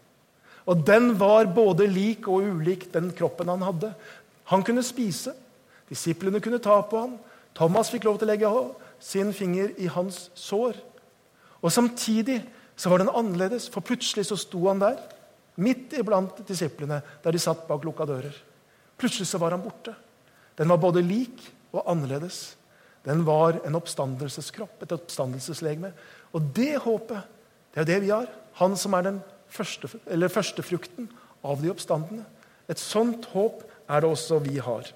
Og 0.70 0.84
den 0.86 1.16
var 1.18 1.50
både 1.54 1.88
lik 1.90 2.28
og 2.30 2.46
ulik 2.46 2.90
den 2.94 3.10
kroppen 3.18 3.50
han 3.50 3.66
hadde. 3.66 3.90
Han 4.52 4.64
kunne 4.66 4.86
spise. 4.86 5.34
Disiplene 5.90 6.42
kunne 6.44 6.62
ta 6.62 6.78
på 6.86 7.02
ham. 7.02 7.16
Thomas 7.58 7.90
fikk 7.90 8.06
lov 8.06 8.20
til 8.20 8.30
å 8.30 8.32
legge 8.32 8.52
sin 9.02 9.34
finger 9.34 9.74
i 9.82 9.90
hans 9.90 10.28
sår. 10.38 10.78
Og 11.64 11.74
Samtidig 11.74 12.44
så 12.80 12.92
var 12.92 13.02
den 13.02 13.12
annerledes, 13.12 13.68
for 13.68 13.84
plutselig 13.84 14.30
så 14.30 14.38
sto 14.40 14.62
han 14.70 14.80
der, 14.80 15.00
midt 15.60 15.98
iblant 16.00 16.38
disiplene, 16.48 17.02
der 17.24 17.36
de 17.36 17.42
satt 17.42 17.66
bak 17.68 17.84
lukka 17.84 18.06
dører. 18.08 18.36
Plutselig 19.00 19.28
så 19.28 19.42
var 19.42 19.52
han 19.56 19.64
borte. 19.64 19.92
Den 20.56 20.70
var 20.72 20.80
både 20.80 21.04
lik 21.04 21.42
og 21.74 21.84
annerledes. 21.92 22.56
Den 23.04 23.26
var 23.28 23.60
en 23.66 23.76
oppstandelseskropp, 23.80 24.84
et 24.84 24.96
oppstandelseslegeme. 24.96 25.92
Og 26.36 26.48
det 26.56 26.78
håpet, 26.84 27.28
det 27.74 27.84
er 27.84 27.90
det 27.90 28.00
vi 28.06 28.14
har. 28.14 28.32
Han 28.62 28.78
som 28.80 28.96
er 28.96 29.08
den 29.10 29.20
første, 29.54 29.90
eller 30.08 30.32
førstefrukten 30.32 31.10
av 31.46 31.62
de 31.62 31.72
oppstandende. 31.72 32.26
Et 32.70 32.80
sånt 32.80 33.26
håp 33.34 33.64
er 33.90 34.04
det 34.04 34.10
også 34.10 34.40
vi 34.44 34.60
har. 34.62 34.90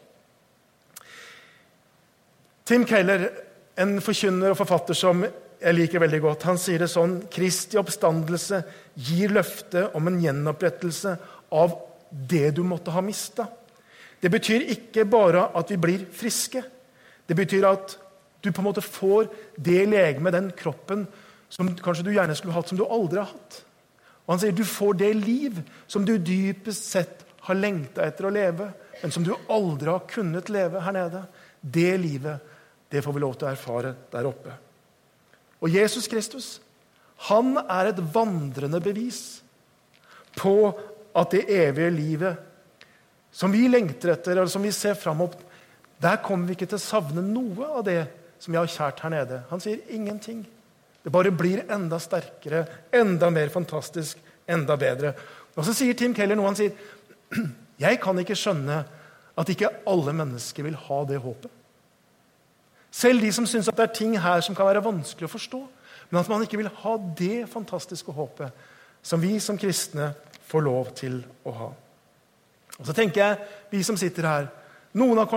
Tim 2.63 2.85
Keller, 2.87 3.27
en 3.75 3.97
forkynner 4.03 4.53
og 4.53 4.59
forfatter 4.59 4.95
som 4.95 5.23
jeg 5.63 5.75
liker 5.77 6.01
veldig 6.03 6.19
godt, 6.23 6.45
han 6.47 6.59
sier 6.59 6.83
det 6.83 6.91
sånn 6.91 7.21
Kristi 7.31 7.79
oppstandelse 7.79 8.61
gir 9.07 9.31
løfte 9.33 9.87
om 9.97 10.09
en 10.09 10.19
gjenopprettelse 10.21 11.15
av 11.55 11.75
det 12.11 12.51
du 12.57 12.61
måtte 12.67 12.93
ha 12.93 13.01
mista. 13.03 13.47
Det 14.19 14.31
betyr 14.31 14.67
ikke 14.75 15.05
bare 15.09 15.49
at 15.57 15.71
vi 15.71 15.79
blir 15.81 16.05
friske. 16.15 16.61
Det 17.27 17.35
betyr 17.35 17.67
at 17.67 17.97
du 18.43 18.51
på 18.51 18.59
en 18.59 18.67
måte 18.67 18.83
får 18.83 19.29
det 19.55 19.85
legemet, 19.87 20.35
den 20.35 20.51
kroppen, 20.55 21.05
som 21.51 21.69
kanskje 21.79 22.07
du 22.07 22.13
gjerne 22.15 22.35
skulle 22.35 22.55
hatt, 22.55 22.69
som 22.71 22.79
du 22.79 22.83
aldri 22.83 23.21
har 23.21 23.31
hatt. 23.31 23.61
Og 24.25 24.33
Han 24.33 24.41
sier 24.41 24.55
du 24.55 24.63
får 24.67 24.99
det 25.01 25.13
liv 25.19 25.59
som 25.87 26.05
du 26.05 26.15
dypest 26.17 26.89
sett 26.91 27.23
har 27.43 27.59
lengta 27.59 28.05
etter 28.07 28.27
å 28.27 28.33
leve, 28.33 28.69
men 29.01 29.11
som 29.11 29.23
du 29.25 29.33
aldri 29.51 29.91
har 29.91 30.05
kunnet 30.07 30.51
leve 30.53 30.83
her 30.83 30.95
nede. 30.95 31.25
Det 31.59 31.97
livet 31.99 32.51
det 32.93 33.01
får 33.03 33.15
vi 33.15 33.23
lov 33.23 33.35
til 33.35 33.49
å 33.49 33.51
erfare 33.51 33.95
der 34.13 34.29
oppe. 34.29 34.53
Og 35.63 35.71
Jesus 35.71 36.07
Kristus 36.11 36.59
han 37.29 37.55
er 37.61 37.91
et 37.91 38.01
vandrende 38.13 38.81
bevis 38.83 39.41
på 40.35 40.55
at 41.15 41.31
det 41.31 41.45
evige 41.53 41.93
livet 41.93 42.49
som 43.33 43.53
vi 43.53 43.67
lengter 43.69 44.13
etter, 44.13 44.35
eller 44.35 44.51
som 44.51 44.63
vi 44.65 44.71
ser 44.75 44.97
fram 44.99 45.17
mot, 45.23 45.33
der 46.01 46.19
kommer 46.21 46.49
vi 46.49 46.57
ikke 46.57 46.67
til 46.69 46.77
å 46.77 46.83
savne 46.83 47.23
noe 47.25 47.69
av 47.79 47.85
det 47.87 48.01
som 48.41 48.53
vi 48.53 48.59
har 48.59 48.69
kjært 48.69 49.01
her 49.05 49.13
nede. 49.13 49.39
Han 49.49 49.61
sier 49.63 49.81
ingenting. 49.93 50.43
Det 51.03 51.11
bare 51.11 51.33
blir 51.35 51.65
enda 51.71 51.99
sterkere, 51.99 52.65
enda 52.91 53.29
mer 53.33 53.51
fantastisk, 53.51 54.19
enda 54.47 54.77
bedre. 54.79 55.13
Og 55.55 55.65
Så 55.65 55.75
sier 55.75 55.97
Tim 55.99 56.13
Keller 56.15 56.39
noe 56.39 56.47
han 56.47 56.57
sier 56.57 56.71
jeg 57.83 57.99
kan 58.01 58.19
ikke 58.19 58.37
skjønne 58.37 58.83
at 59.35 59.49
ikke 59.49 59.71
alle 59.89 60.13
mennesker 60.15 60.63
vil 60.63 60.77
ha 60.87 61.03
det 61.09 61.19
håpet. 61.21 61.51
Selv 62.93 63.25
de 63.25 63.31
som 63.33 63.47
syns 63.49 63.67
det 63.71 63.81
er 63.81 63.95
ting 63.95 64.13
her 64.21 64.43
som 64.45 64.55
kan 64.55 64.69
være 64.69 64.83
vanskelig 64.85 65.25
å 65.25 65.33
forstå. 65.33 65.61
Men 66.11 66.21
at 66.21 66.29
man 66.29 66.43
ikke 66.45 66.59
vil 66.61 66.69
ha 66.83 66.97
det 67.17 67.47
fantastiske 67.49 68.13
håpet 68.13 68.67
som 69.03 69.21
vi 69.21 69.39
som 69.41 69.57
kristne 69.57 70.11
får 70.47 70.61
lov 70.63 70.91
til 70.95 71.23
å 71.43 71.53
ha. 71.57 71.69
Og 72.77 72.85
så 72.85 72.93
tenker 72.95 73.23
jeg, 73.23 73.39
vi 73.73 73.81
som 73.85 73.97
sitter 73.99 74.29
her, 74.29 74.51
Noen 74.93 75.23
av 75.23 75.31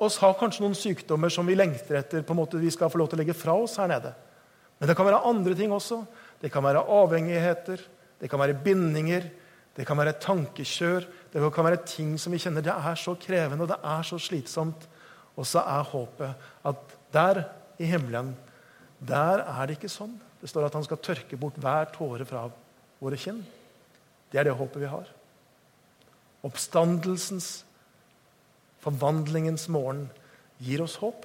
oss 0.00 0.16
har 0.22 0.36
kanskje 0.40 0.62
noen 0.64 0.76
sykdommer 0.76 1.28
som 1.32 1.44
vi 1.44 1.56
lengter 1.58 1.98
etter 1.98 2.22
på 2.24 2.32
en 2.32 2.38
måte 2.38 2.56
vi 2.56 2.70
skal 2.72 2.88
få 2.88 3.02
lov 3.02 3.10
til 3.10 3.18
å 3.18 3.20
legge 3.20 3.36
fra 3.36 3.52
oss 3.60 3.76
her 3.76 3.90
nede. 3.90 4.14
Men 4.78 4.90
det 4.90 4.96
kan 4.98 5.06
være 5.06 5.22
andre 5.28 5.54
ting 5.58 5.72
også. 5.72 6.02
Det 6.42 6.50
kan 6.52 6.64
være 6.64 6.84
avhengigheter, 6.90 7.80
det 8.20 8.30
kan 8.30 8.40
være 8.40 8.58
bindinger, 8.64 9.28
det 9.76 9.86
kan 9.86 9.98
være 9.98 10.18
tankekjør. 10.20 11.06
Det 11.32 11.52
kan 11.54 11.66
være 11.66 11.82
ting 11.86 12.14
som 12.20 12.32
vi 12.32 12.38
kjenner 12.38 12.62
det 12.62 12.74
er 12.74 12.98
så 12.98 13.16
krevende 13.18 13.66
og 13.66 13.72
det 13.72 13.80
er 13.82 14.02
så 14.06 14.18
slitsomt. 14.22 14.88
Og 15.34 15.46
så 15.46 15.64
er 15.66 15.90
håpet 15.90 16.34
at 16.64 16.94
der 17.14 17.42
i 17.78 17.88
himmelen, 17.90 18.36
der 19.00 19.42
er 19.42 19.66
det 19.66 19.78
ikke 19.78 19.90
sånn. 19.90 20.14
Det 20.40 20.50
står 20.50 20.68
at 20.68 20.76
han 20.78 20.86
skal 20.86 21.02
tørke 21.02 21.38
bort 21.40 21.58
hver 21.58 21.90
tåre 21.94 22.26
fra 22.28 22.46
våre 23.00 23.18
kinn. 23.18 23.42
Det 24.30 24.38
er 24.40 24.46
det 24.46 24.56
håpet 24.58 24.82
vi 24.82 24.90
har. 24.90 25.08
Oppstandelsens, 26.44 27.64
forvandlingens 28.84 29.66
morgen 29.72 30.06
gir 30.62 30.84
oss 30.84 30.98
håp. 31.02 31.24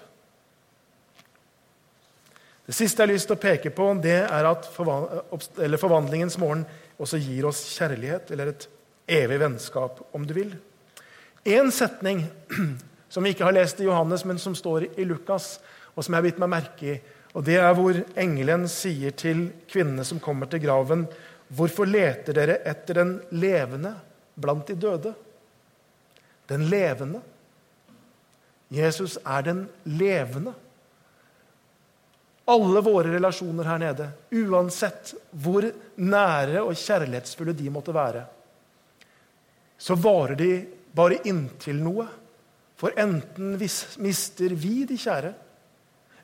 Det 2.69 2.75
siste 2.77 3.01
jeg 3.01 3.07
har 3.07 3.15
lyst 3.15 3.25
til 3.31 3.33
å 3.33 3.41
peke 3.41 3.71
på, 3.73 3.85
det 3.97 4.19
er 4.29 4.45
at 4.45 4.67
forvandlingens 4.69 6.35
morgen 6.37 6.67
også 7.01 7.17
gir 7.17 7.47
oss 7.49 7.63
kjærlighet, 7.73 8.29
eller 8.29 8.51
et 8.51 8.67
evig 9.09 9.39
vennskap, 9.41 10.03
om 10.13 10.27
du 10.29 10.35
vil. 10.37 10.51
En 11.49 11.71
setning 11.73 12.27
som 13.09 13.25
vi 13.25 13.31
ikke 13.33 13.47
har 13.47 13.57
lest 13.57 13.81
i 13.81 13.87
Johannes, 13.87 14.21
men 14.21 14.37
som 14.37 14.53
står 14.53 14.85
i 14.91 15.07
Lukas, 15.09 15.55
og 15.95 16.05
som 16.05 16.13
jeg 16.13 16.21
har 16.21 16.27
bitt 16.27 16.43
meg 16.45 16.53
merke 16.53 16.91
i, 16.91 16.99
og 17.33 17.47
det 17.49 17.57
er 17.57 17.73
hvor 17.73 18.03
engelen 18.21 18.69
sier 18.69 19.17
til 19.17 19.47
kvinnene 19.73 20.05
som 20.05 20.21
kommer 20.21 20.45
til 20.53 20.61
graven, 20.67 21.07
'Hvorfor 21.49 21.89
leter 21.89 22.35
dere 22.37 22.61
etter 22.69 22.93
den 22.93 23.15
levende 23.31 23.95
blant 24.37 24.67
de 24.67 24.75
døde?' 24.77 25.15
Den 26.45 26.69
levende. 26.69 27.21
Jesus 28.69 29.17
er 29.25 29.41
den 29.41 29.69
levende 29.85 30.53
alle 32.49 32.81
våre 32.83 33.13
relasjoner 33.13 33.67
her 33.69 33.81
nede, 33.81 34.07
uansett 34.41 35.13
hvor 35.31 35.65
nære 36.01 36.63
og 36.63 36.77
kjærlighetsfulle 36.77 37.53
de 37.57 37.69
måtte 37.73 37.95
være, 37.95 38.23
så 39.79 39.95
varer 39.95 40.35
de 40.39 40.53
bare 40.95 41.21
inntil 41.29 41.79
noe. 41.83 42.07
For 42.79 42.95
enten 42.99 43.55
mister 43.59 44.55
vi 44.55 44.83
de 44.87 44.97
kjære, 44.99 45.33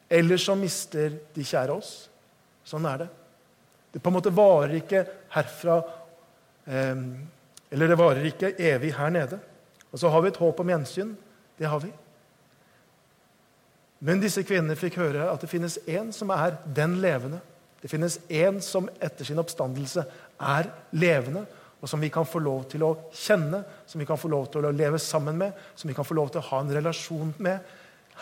eller 0.10 0.40
så 0.40 0.56
mister 0.60 1.18
de 1.36 1.44
kjære 1.44 1.76
oss. 1.76 1.94
Sånn 2.66 2.86
er 2.90 3.04
det. 3.04 3.10
Det 3.92 4.02
på 4.04 4.12
en 4.12 4.18
måte 4.18 4.34
varer 4.36 4.78
ikke 4.80 5.06
herfra 5.36 5.78
eh, 6.68 7.04
Eller 7.72 7.90
det 7.92 7.98
varer 8.00 8.28
ikke 8.28 8.52
evig 8.60 8.92
her 8.96 9.12
nede. 9.14 9.40
Og 9.92 10.00
så 10.00 10.10
har 10.12 10.24
vi 10.24 10.30
et 10.32 10.40
håp 10.40 10.60
om 10.60 10.72
gjensyn. 10.72 11.14
Det 11.58 11.68
har 11.72 11.80
vi. 11.84 11.92
Men 14.06 14.22
disse 14.22 14.44
kvinnene 14.46 14.78
fikk 14.78 15.00
høre 15.02 15.32
at 15.32 15.42
det 15.42 15.50
finnes 15.50 15.80
én 15.90 16.12
som 16.14 16.30
er 16.34 16.60
den 16.78 17.00
levende. 17.02 17.40
Det 17.82 17.90
finnes 17.90 18.20
én 18.30 18.60
som 18.62 18.90
etter 19.02 19.26
sin 19.26 19.42
oppstandelse 19.42 20.04
er 20.42 20.70
levende, 20.94 21.46
og 21.82 21.90
som 21.90 22.02
vi 22.02 22.12
kan 22.14 22.26
få 22.26 22.40
lov 22.42 22.68
til 22.70 22.86
å 22.86 22.92
kjenne, 23.14 23.64
som 23.86 24.02
vi 24.02 24.08
kan 24.10 24.18
få 24.18 24.30
lov 24.32 24.48
til 24.54 24.66
å 24.66 24.74
leve 24.74 25.00
sammen 25.02 25.38
med, 25.38 25.58
som 25.78 25.90
vi 25.90 25.96
kan 25.98 26.06
få 26.06 26.18
lov 26.18 26.32
til 26.34 26.42
å 26.42 26.48
ha 26.52 26.62
en 26.62 26.74
relasjon 26.74 27.34
med 27.46 27.74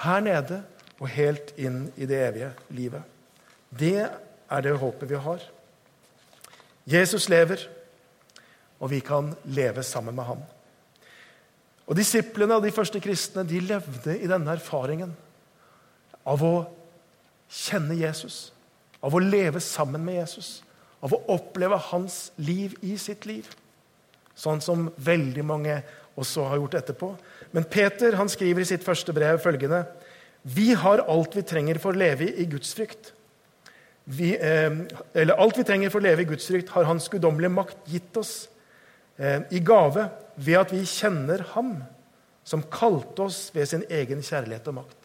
her 0.03 0.23
nede 0.23 0.61
og 0.99 1.11
helt 1.11 1.51
inn 1.59 1.85
i 1.95 2.07
det 2.09 2.19
evige 2.29 2.51
livet. 2.75 3.03
Det 3.69 3.99
er 4.03 4.63
det 4.63 4.75
håpet 4.79 5.09
vi 5.09 5.19
har. 5.19 5.43
Jesus 6.87 7.29
lever, 7.31 7.63
og 8.79 8.91
vi 8.91 8.99
kan 9.03 9.31
leve 9.45 9.83
sammen 9.83 10.15
med 10.15 10.27
ham. 10.27 10.41
Og 11.87 11.95
Disiplene 11.99 12.55
og 12.55 12.63
de 12.63 12.71
første 12.75 12.99
kristne 13.03 13.43
de 13.47 13.59
levde 13.63 14.15
i 14.19 14.27
denne 14.31 14.55
erfaringen 14.55 15.11
av 16.25 16.43
å 16.43 16.53
kjenne 17.53 17.97
Jesus, 17.99 18.51
av 19.03 19.15
å 19.15 19.21
leve 19.21 19.61
sammen 19.63 20.03
med 20.05 20.21
Jesus, 20.21 20.61
av 21.03 21.13
å 21.13 21.21
oppleve 21.35 21.77
hans 21.91 22.31
liv 22.39 22.77
i 22.81 22.95
sitt 22.97 23.27
liv. 23.29 23.49
Sånn 24.35 24.63
som 24.63 24.87
veldig 24.97 25.43
mange 25.45 25.81
også 26.19 26.47
har 26.49 26.61
gjort 26.61 26.77
etterpå. 26.79 27.09
Men 27.53 27.67
Peter 27.69 28.15
han 28.17 28.31
skriver 28.31 28.63
i 28.63 28.69
sitt 28.69 28.85
første 28.85 29.13
brev 29.13 29.41
følgende.: 29.43 29.83
Vi 30.43 30.71
har 30.73 31.03
alt 31.07 31.35
vi 31.35 31.43
trenger 31.47 31.79
for 31.81 31.93
å 31.93 31.99
leve 31.99 32.29
i 32.31 32.45
Guds 32.49 32.73
frykt. 32.73 33.11
Vi, 34.03 34.33
eh, 34.35 34.71
eller 35.13 35.39
alt 35.39 35.57
vi 35.57 35.63
trenger 35.63 35.89
for 35.89 36.01
å 36.01 36.03
leve 36.03 36.23
i 36.23 36.27
Guds 36.27 36.47
frykt, 36.47 36.73
har 36.75 36.83
Hans 36.83 37.07
guddommelige 37.07 37.53
makt 37.53 37.87
gitt 37.87 38.17
oss 38.19 38.49
eh, 39.17 39.41
i 39.51 39.61
gave 39.63 40.09
ved 40.35 40.59
at 40.59 40.73
vi 40.73 40.83
kjenner 40.83 41.45
Ham, 41.53 41.77
som 42.43 42.65
kalte 42.67 43.29
oss 43.29 43.47
ved 43.55 43.69
sin 43.69 43.85
egen 43.89 44.19
kjærlighet 44.19 44.67
og 44.67 44.81
makt. 44.81 45.02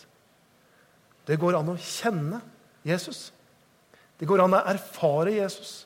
Det 1.28 1.36
går 1.40 1.58
an 1.58 1.74
å 1.74 1.76
kjenne 1.76 2.40
Jesus. 2.88 3.28
Det 4.18 4.26
går 4.26 4.42
an 4.42 4.56
å 4.56 4.64
erfare 4.72 5.34
Jesus. 5.36 5.84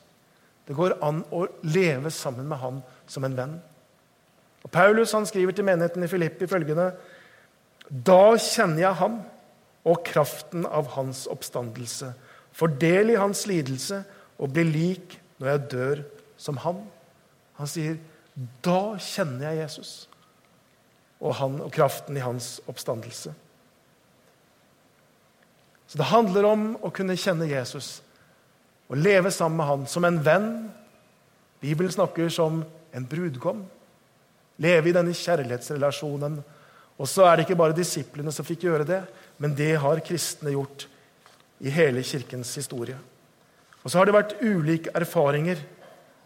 Det 0.63 0.75
går 0.77 0.95
an 1.03 1.21
å 1.35 1.43
leve 1.67 2.11
sammen 2.13 2.47
med 2.47 2.61
han 2.61 2.79
som 3.11 3.27
en 3.27 3.35
venn. 3.37 3.57
Og 4.63 4.71
Paulus 4.71 5.11
han 5.11 5.27
skriver 5.27 5.55
til 5.55 5.67
menigheten 5.67 6.05
i 6.05 6.09
Filippi 6.09 6.47
følgende.: 6.47 6.93
Da 7.89 8.37
kjenner 8.39 8.85
jeg 8.85 8.99
ham 9.01 9.19
og 9.83 10.05
kraften 10.07 10.65
av 10.65 10.93
hans 10.95 11.25
oppstandelse. 11.27 12.13
Får 12.55 12.79
del 12.79 13.11
i 13.11 13.19
hans 13.19 13.43
lidelse 13.49 14.03
og 14.39 14.53
blir 14.55 14.69
lik 14.69 15.19
når 15.39 15.49
jeg 15.49 15.69
dør 15.71 16.03
som 16.37 16.57
han. 16.63 16.79
Han 17.59 17.67
sier, 17.67 17.97
'Da 18.63 18.97
kjenner 18.97 19.51
jeg 19.51 19.67
Jesus' 19.67 20.07
og, 21.23 21.35
han, 21.35 21.61
og 21.61 21.71
kraften 21.71 22.17
i 22.17 22.23
hans 22.23 22.61
oppstandelse. 22.67 23.33
Så 25.93 25.99
det 25.99 26.09
handler 26.09 26.45
om 26.49 26.61
å 26.81 26.89
kunne 26.89 27.13
kjenne 27.13 27.45
Jesus 27.45 27.99
og 28.89 28.97
leve 28.97 29.29
sammen 29.29 29.59
med 29.59 29.67
han 29.69 29.83
som 29.85 30.07
en 30.07 30.15
venn. 30.25 30.47
Bibelen 31.61 31.93
snakker 31.93 32.31
som 32.33 32.63
en 32.97 33.05
brudgom. 33.05 33.59
Leve 34.57 34.89
i 34.89 34.95
denne 34.97 35.13
kjærlighetsrelasjonen. 35.13 36.39
Og 36.97 37.09
så 37.09 37.27
er 37.27 37.37
det 37.37 37.45
ikke 37.45 37.59
bare 37.61 37.77
disiplene 37.77 38.33
som 38.33 38.47
fikk 38.47 38.65
gjøre 38.65 38.89
det, 38.89 38.99
men 39.37 39.53
det 39.53 39.75
har 39.85 40.01
kristne 40.01 40.55
gjort 40.55 40.87
i 41.61 41.69
hele 41.77 42.01
kirkens 42.01 42.55
historie. 42.57 42.97
Og 43.85 43.93
så 43.93 44.01
har 44.01 44.09
det 44.09 44.17
vært 44.17 44.37
ulike 44.41 44.97
erfaringer. 44.97 45.61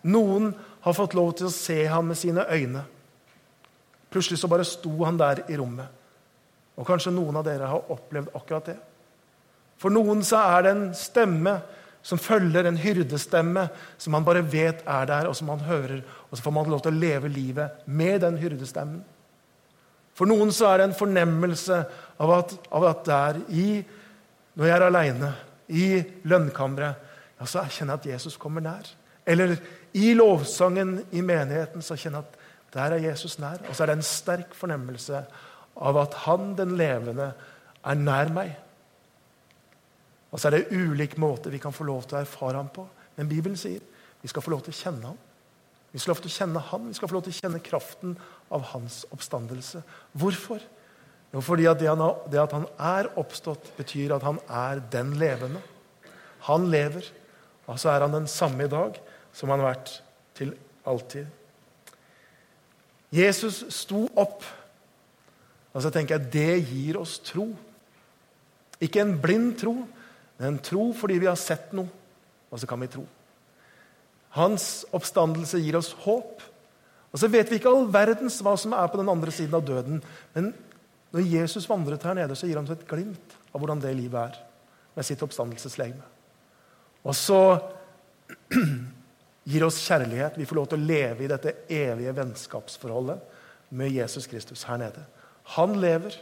Noen 0.08 0.54
har 0.88 0.96
fått 0.96 1.20
lov 1.20 1.36
til 1.36 1.52
å 1.52 1.56
se 1.60 1.82
ham 1.92 2.08
med 2.08 2.24
sine 2.24 2.48
øyne. 2.48 2.88
Plutselig 4.16 4.40
så 4.40 4.48
bare 4.48 4.64
sto 4.64 4.96
han 5.04 5.20
der 5.20 5.44
i 5.52 5.60
rommet. 5.60 5.92
Og 6.80 6.88
kanskje 6.88 7.12
noen 7.12 7.36
av 7.36 7.44
dere 7.52 7.68
har 7.68 7.92
opplevd 7.92 8.32
akkurat 8.32 8.72
det. 8.72 8.84
For 9.78 9.94
noen 9.94 10.24
så 10.26 10.40
er 10.42 10.66
det 10.66 10.74
en 10.74 10.88
stemme 10.98 11.58
som 12.08 12.20
følger 12.22 12.68
en 12.68 12.80
hyrdestemme 12.80 13.68
som 14.00 14.16
man 14.16 14.26
bare 14.26 14.46
vet 14.46 14.84
er 14.88 15.08
der, 15.10 15.28
og 15.28 15.36
som 15.36 15.50
man 15.52 15.64
hører. 15.68 16.02
Og 16.30 16.38
så 16.38 16.44
får 16.46 16.56
man 16.56 16.70
lov 16.72 16.82
til 16.86 16.96
å 16.96 17.02
leve 17.02 17.32
livet 17.32 17.84
med 17.86 18.22
den 18.24 18.38
hyrdestemmen. 18.40 19.02
For 20.18 20.30
noen 20.30 20.50
så 20.56 20.72
er 20.72 20.80
det 20.80 20.88
en 20.88 20.98
fornemmelse 20.98 21.82
av 22.24 22.32
at, 22.40 22.54
av 22.74 22.86
at 22.90 23.04
der, 23.06 23.42
i, 23.54 23.84
når 24.58 24.70
jeg 24.70 24.76
er 24.78 24.86
aleine, 24.88 25.34
i 25.68 25.88
lønnkammeret, 26.26 27.04
ja, 27.38 27.46
så 27.46 27.66
kjenner 27.70 27.98
jeg 27.98 28.00
at 28.00 28.08
Jesus 28.16 28.38
kommer 28.42 28.64
nær. 28.66 28.88
Eller 29.28 29.58
i 29.94 30.14
lovsangen 30.16 30.96
i 31.12 31.22
menigheten 31.22 31.84
så 31.86 31.98
kjenner 32.00 32.24
jeg 32.24 32.32
at 32.32 32.38
der 32.78 32.96
er 32.96 33.04
Jesus 33.10 33.38
nær. 33.40 33.60
Og 33.68 33.76
så 33.76 33.84
er 33.84 33.92
det 33.92 33.98
en 34.00 34.08
sterk 34.08 34.56
fornemmelse 34.58 35.22
av 35.78 36.00
at 36.02 36.16
han, 36.24 36.54
den 36.58 36.74
levende, 36.80 37.34
er 37.86 38.00
nær 38.00 38.32
meg. 38.34 38.56
Og 40.32 40.40
så 40.40 40.50
er 40.50 40.58
det 40.58 40.76
ulike 40.76 41.20
måter 41.22 41.54
vi 41.54 41.62
kan 41.62 41.76
få 41.76 41.88
lov 41.88 42.08
til 42.08 42.18
å 42.18 42.24
erfare 42.24 42.60
ham 42.60 42.70
på. 42.74 42.84
Men 43.18 43.30
Bibelen 43.30 43.58
sier 43.60 43.84
vi 44.22 44.30
skal 44.30 44.44
få 44.44 44.52
lov 44.52 44.66
til 44.66 44.74
å 44.74 44.80
kjenne 44.80 45.12
ham. 45.12 45.20
Vi 45.94 46.02
skal 46.02 46.12
få 46.12 46.18
lov 46.18 46.24
til 46.26 46.34
å 46.34 46.38
kjenne 46.38 46.64
ham, 46.70 46.88
vi 46.90 46.98
skal 46.98 47.10
få 47.10 47.16
lov 47.16 47.24
til 47.26 47.34
å 47.34 47.38
kjenne 47.38 47.64
kraften 47.64 48.18
av 48.54 48.66
hans 48.74 49.00
oppstandelse. 49.16 49.82
Hvorfor? 50.20 50.60
Jo, 51.32 51.42
fordi 51.44 51.68
at 51.70 51.80
det, 51.80 51.88
han, 51.90 52.04
det 52.32 52.42
at 52.42 52.54
han 52.56 52.68
er 52.76 53.10
oppstått, 53.20 53.72
betyr 53.80 54.14
at 54.16 54.26
han 54.28 54.40
er 54.46 54.82
den 54.92 55.16
levende. 55.20 55.62
Han 56.48 56.68
lever, 56.72 57.08
og 57.68 57.80
så 57.80 57.92
er 57.92 58.06
han 58.06 58.16
den 58.16 58.30
samme 58.32 58.68
i 58.68 58.72
dag 58.72 59.00
som 59.36 59.52
han 59.52 59.64
har 59.64 59.74
vært 59.74 59.96
til 60.38 60.54
alltid. 60.88 61.28
Jesus 63.14 63.64
sto 63.74 64.06
opp. 64.20 64.44
Og 65.74 65.84
så 65.84 65.92
tenker 65.94 66.18
jeg 66.18 66.32
det 66.34 66.70
gir 66.72 67.00
oss 67.00 67.18
tro. 67.24 67.48
Ikke 68.84 69.02
en 69.04 69.16
blind 69.22 69.56
tro, 69.62 69.76
men 70.38 70.60
tro 70.62 70.92
fordi 70.94 71.18
vi 71.22 71.30
har 71.30 71.40
sett 71.40 71.74
noe, 71.78 71.90
og 72.52 72.62
så 72.62 72.70
kan 72.70 72.82
vi 72.82 72.90
tro. 72.92 73.04
Hans 74.38 74.86
oppstandelse 74.96 75.60
gir 75.64 75.78
oss 75.80 75.94
håp. 76.06 76.44
Og 77.12 77.20
Så 77.20 77.30
vet 77.32 77.50
vi 77.50 77.58
ikke 77.58 77.72
all 77.72 77.88
verdens 77.90 78.42
hva 78.46 78.54
som 78.60 78.76
er 78.78 78.90
på 78.92 79.00
den 79.00 79.10
andre 79.10 79.32
siden 79.34 79.56
av 79.58 79.66
døden. 79.66 80.02
Men 80.36 80.52
når 81.16 81.26
Jesus 81.32 81.70
vandret 81.70 82.04
her 82.06 82.18
nede, 82.18 82.36
så 82.36 82.50
gir 82.50 82.60
han 82.60 82.68
oss 82.68 82.76
et 82.76 82.88
glimt 82.88 83.38
av 83.54 83.62
hvordan 83.62 83.82
det 83.82 83.96
livet 83.98 84.20
er 84.20 84.38
med 84.98 85.08
sitt 85.08 85.24
oppstandelseslegeme. 85.26 86.04
Og 87.08 87.16
så 87.16 87.42
gir 89.50 89.66
oss 89.66 89.82
kjærlighet. 89.88 90.38
Vi 90.38 90.46
får 90.46 90.60
lov 90.60 90.70
til 90.70 90.82
å 90.82 90.90
leve 90.92 91.26
i 91.26 91.32
dette 91.32 91.56
evige 91.72 92.16
vennskapsforholdet 92.20 93.74
med 93.80 93.96
Jesus 93.96 94.28
Kristus 94.30 94.68
her 94.68 94.82
nede. 94.84 95.06
Han 95.58 95.80
lever. 95.82 96.20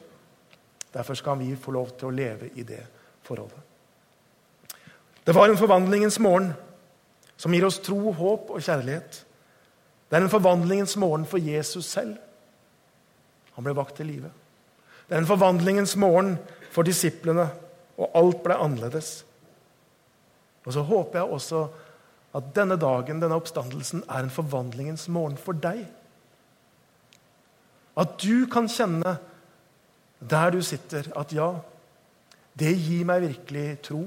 Derfor 0.93 1.17
skal 1.19 1.41
vi 1.41 1.55
få 1.59 1.73
lov 1.75 1.97
til 1.97 2.07
å 2.07 2.15
leve 2.15 2.53
i 2.55 2.63
det 2.63 2.83
forholdet. 3.25 3.74
Det 5.25 5.35
var 5.35 5.49
en 5.49 5.57
forvandlingens 5.57 6.19
morgen 6.19 6.53
som 7.37 7.53
gir 7.53 7.65
oss 7.65 7.81
tro, 7.83 8.11
håp 8.13 8.51
og 8.53 8.61
kjærlighet. 8.61 9.25
Det 10.09 10.17
er 10.17 10.23
en 10.23 10.31
forvandlingens 10.31 10.95
morgen 11.01 11.25
for 11.25 11.41
Jesus 11.41 11.85
selv. 11.89 12.15
Han 13.55 13.65
ble 13.65 13.73
vakt 13.75 13.97
til 13.97 14.09
live. 14.11 14.29
Det 15.07 15.15
er 15.15 15.23
en 15.23 15.29
forvandlingens 15.29 15.95
morgen 15.97 16.37
for 16.71 16.85
disiplene, 16.85 17.49
og 17.97 18.17
alt 18.17 18.43
ble 18.43 18.57
annerledes. 18.59 19.25
Og 20.65 20.73
så 20.73 20.81
håper 20.85 21.19
jeg 21.19 21.35
også 21.37 21.67
at 22.35 22.49
denne 22.55 22.75
dagen, 22.79 23.21
denne 23.21 23.37
oppstandelsen, 23.37 24.03
er 24.09 24.25
en 24.25 24.33
forvandlingens 24.33 25.07
morgen 25.07 25.37
for 25.37 25.57
deg. 25.57 25.85
At 27.95 28.17
du 28.21 28.45
kan 28.51 28.67
kjenne 28.69 29.17
der 30.19 30.51
du 30.51 30.61
sitter, 30.61 31.07
at 31.15 31.33
ja, 31.33 31.53
det 32.59 32.73
gir 32.75 33.05
meg 33.07 33.23
virkelig 33.23 33.65
tro, 33.87 34.03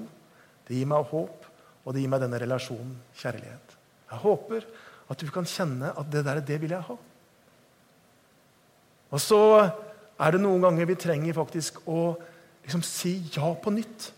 det 0.69 0.77
gir 0.77 0.89
meg 0.89 1.09
håp, 1.11 1.47
og 1.85 1.95
det 1.95 2.03
gir 2.03 2.13
meg 2.13 2.21
denne 2.23 2.41
relasjonen, 2.41 2.97
kjærlighet. 3.17 3.77
Jeg 4.11 4.23
håper 4.25 4.67
at 5.09 5.23
du 5.23 5.31
kan 5.33 5.49
kjenne 5.49 5.93
at 5.97 6.11
det 6.13 6.25
der, 6.27 6.41
det 6.45 6.59
vil 6.61 6.75
jeg 6.77 6.85
ha. 6.85 6.97
Og 9.09 9.23
så 9.25 9.41
er 10.19 10.35
det 10.35 10.43
noen 10.43 10.65
ganger 10.65 10.89
vi 10.89 10.99
trenger 11.01 11.37
faktisk 11.37 11.81
å 11.89 12.13
liksom 12.65 12.85
si 12.85 13.15
ja 13.33 13.55
på 13.57 13.73
nytt. 13.73 14.11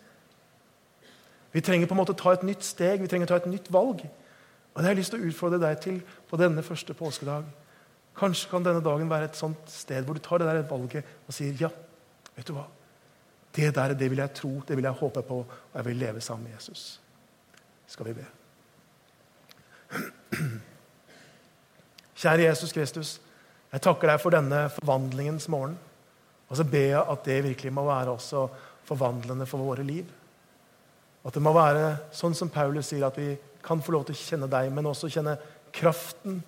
Vi 1.54 1.62
trenger 1.62 1.86
på 1.90 1.94
en 1.94 2.00
måte 2.02 2.16
ta 2.18 2.34
et 2.34 2.46
nytt 2.46 2.66
steg, 2.66 3.02
vi 3.02 3.10
trenger 3.10 3.30
ta 3.30 3.38
et 3.38 3.48
nytt 3.50 3.70
valg. 3.70 4.02
Og 4.02 4.76
Det 4.78 4.86
har 4.86 4.94
jeg 4.94 5.02
lyst 5.02 5.14
til 5.14 5.22
å 5.22 5.30
utfordre 5.30 5.62
deg 5.62 5.80
til 5.82 6.02
på 6.30 6.38
denne 6.38 6.62
første 6.66 6.94
påskedag. 6.94 7.46
Kanskje 8.18 8.50
kan 8.50 8.66
denne 8.66 8.82
dagen 8.82 9.10
være 9.10 9.30
et 9.30 9.38
sånt 9.38 9.70
sted 9.70 10.04
hvor 10.06 10.18
du 10.18 10.22
tar 10.22 10.42
det 10.42 10.50
der 10.50 10.66
valget 10.70 11.06
og 11.26 11.34
sier 11.34 11.54
ja. 11.58 11.70
vet 12.36 12.46
du 12.46 12.54
hva? 12.54 12.66
Det 13.56 13.74
der 13.74 13.94
det 13.94 14.10
vil 14.10 14.18
jeg 14.22 14.34
tro, 14.34 14.60
det 14.68 14.76
vil 14.76 14.86
jeg 14.86 14.92
håpe 14.92 15.22
på, 15.22 15.38
og 15.72 15.74
jeg 15.74 15.84
vil 15.84 15.96
leve 15.96 16.20
sammen 16.20 16.48
med 16.48 16.54
Jesus. 16.54 17.00
Skal 17.86 18.06
vi 18.06 18.12
be. 18.12 18.26
Kjære 22.20 22.44
Jesus 22.44 22.72
Kristus, 22.72 23.20
jeg 23.72 23.82
takker 23.82 24.10
deg 24.10 24.20
for 24.20 24.34
denne 24.34 24.68
forvandlingens 24.74 25.48
morgen. 25.48 25.78
Og 26.50 26.58
så 26.58 26.66
ber 26.66 26.88
jeg 26.92 27.02
at 27.02 27.24
det 27.24 27.44
virkelig 27.44 27.72
må 27.72 27.84
være 27.86 28.10
også 28.10 28.48
forvandlende 28.84 29.46
for 29.46 29.62
våre 29.62 29.86
liv. 29.86 30.06
At 31.24 31.34
det 31.34 31.42
må 31.42 31.52
være 31.54 32.12
sånn 32.16 32.34
som 32.34 32.50
Paulus 32.50 32.90
sier, 32.90 33.06
at 33.06 33.18
vi 33.18 33.34
kan 33.62 33.82
få 33.84 33.94
lov 33.94 34.06
til 34.08 34.16
å 34.16 34.20
kjenne 34.20 34.48
deg, 34.50 34.70
men 34.74 34.88
også 34.90 35.10
kjenne 35.12 35.36
kraften 35.74 36.40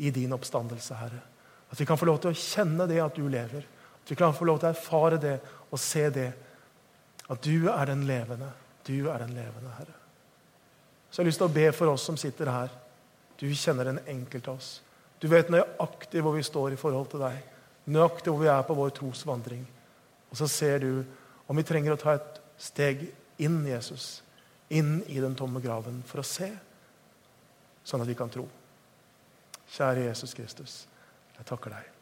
i 0.00 0.12
din 0.14 0.32
oppstandelse, 0.32 0.96
Herre. 0.96 1.20
At 1.70 1.80
vi 1.80 1.86
kan 1.86 1.98
få 1.98 2.08
lov 2.08 2.20
til 2.22 2.32
å 2.32 2.38
kjenne 2.38 2.86
det 2.90 3.00
at 3.02 3.16
du 3.18 3.26
lever. 3.28 3.66
At 4.00 4.10
vi 4.10 4.18
kan 4.18 4.34
få 4.34 4.48
lov 4.48 4.60
til 4.60 4.70
å 4.70 4.74
erfare 4.74 5.20
det 5.20 5.36
og 5.70 5.78
se 5.78 6.06
det. 6.14 6.30
At 7.30 7.42
du 7.44 7.68
er 7.70 7.84
den 7.86 8.04
levende. 8.08 8.50
Du 8.86 9.08
er 9.08 9.22
den 9.22 9.34
levende, 9.36 9.72
Herre. 9.78 9.96
Så 11.10 11.20
jeg 11.20 11.24
har 11.24 11.28
lyst 11.28 11.42
til 11.42 11.50
å 11.50 11.54
be 11.54 11.66
for 11.74 11.92
oss 11.92 12.04
som 12.06 12.18
sitter 12.18 12.50
her. 12.50 12.72
Du 13.40 13.46
kjenner 13.54 13.90
den 13.90 14.00
enkelte 14.06 14.52
av 14.52 14.60
oss. 14.60 14.70
Du 15.20 15.28
vet 15.28 15.50
nøyaktig 15.52 16.22
hvor 16.24 16.36
vi 16.36 16.44
står 16.46 16.74
i 16.74 16.80
forhold 16.80 17.10
til 17.12 17.22
deg. 17.24 17.38
Nøyaktig 17.90 18.32
hvor 18.32 18.42
vi 18.42 18.50
er 18.52 18.62
på 18.66 18.76
vår 18.78 18.92
trosvandring. 18.96 19.64
Og 20.30 20.38
så 20.38 20.48
ser 20.48 20.84
du 20.84 21.02
om 21.50 21.58
vi 21.58 21.66
trenger 21.66 21.96
å 21.96 22.00
ta 22.00 22.14
et 22.16 22.40
steg 22.60 23.08
inn 23.42 23.62
Jesus, 23.66 24.20
inn 24.70 25.00
i 25.10 25.18
den 25.22 25.34
tomme 25.38 25.62
graven, 25.64 26.02
for 26.06 26.22
å 26.22 26.26
se, 26.26 26.50
sånn 27.82 28.04
at 28.04 28.10
vi 28.10 28.18
kan 28.18 28.30
tro. 28.30 28.46
Kjære 29.70 30.06
Jesus 30.06 30.36
Kristus, 30.36 30.76
jeg 31.36 31.48
takker 31.48 31.74
deg. 31.74 31.99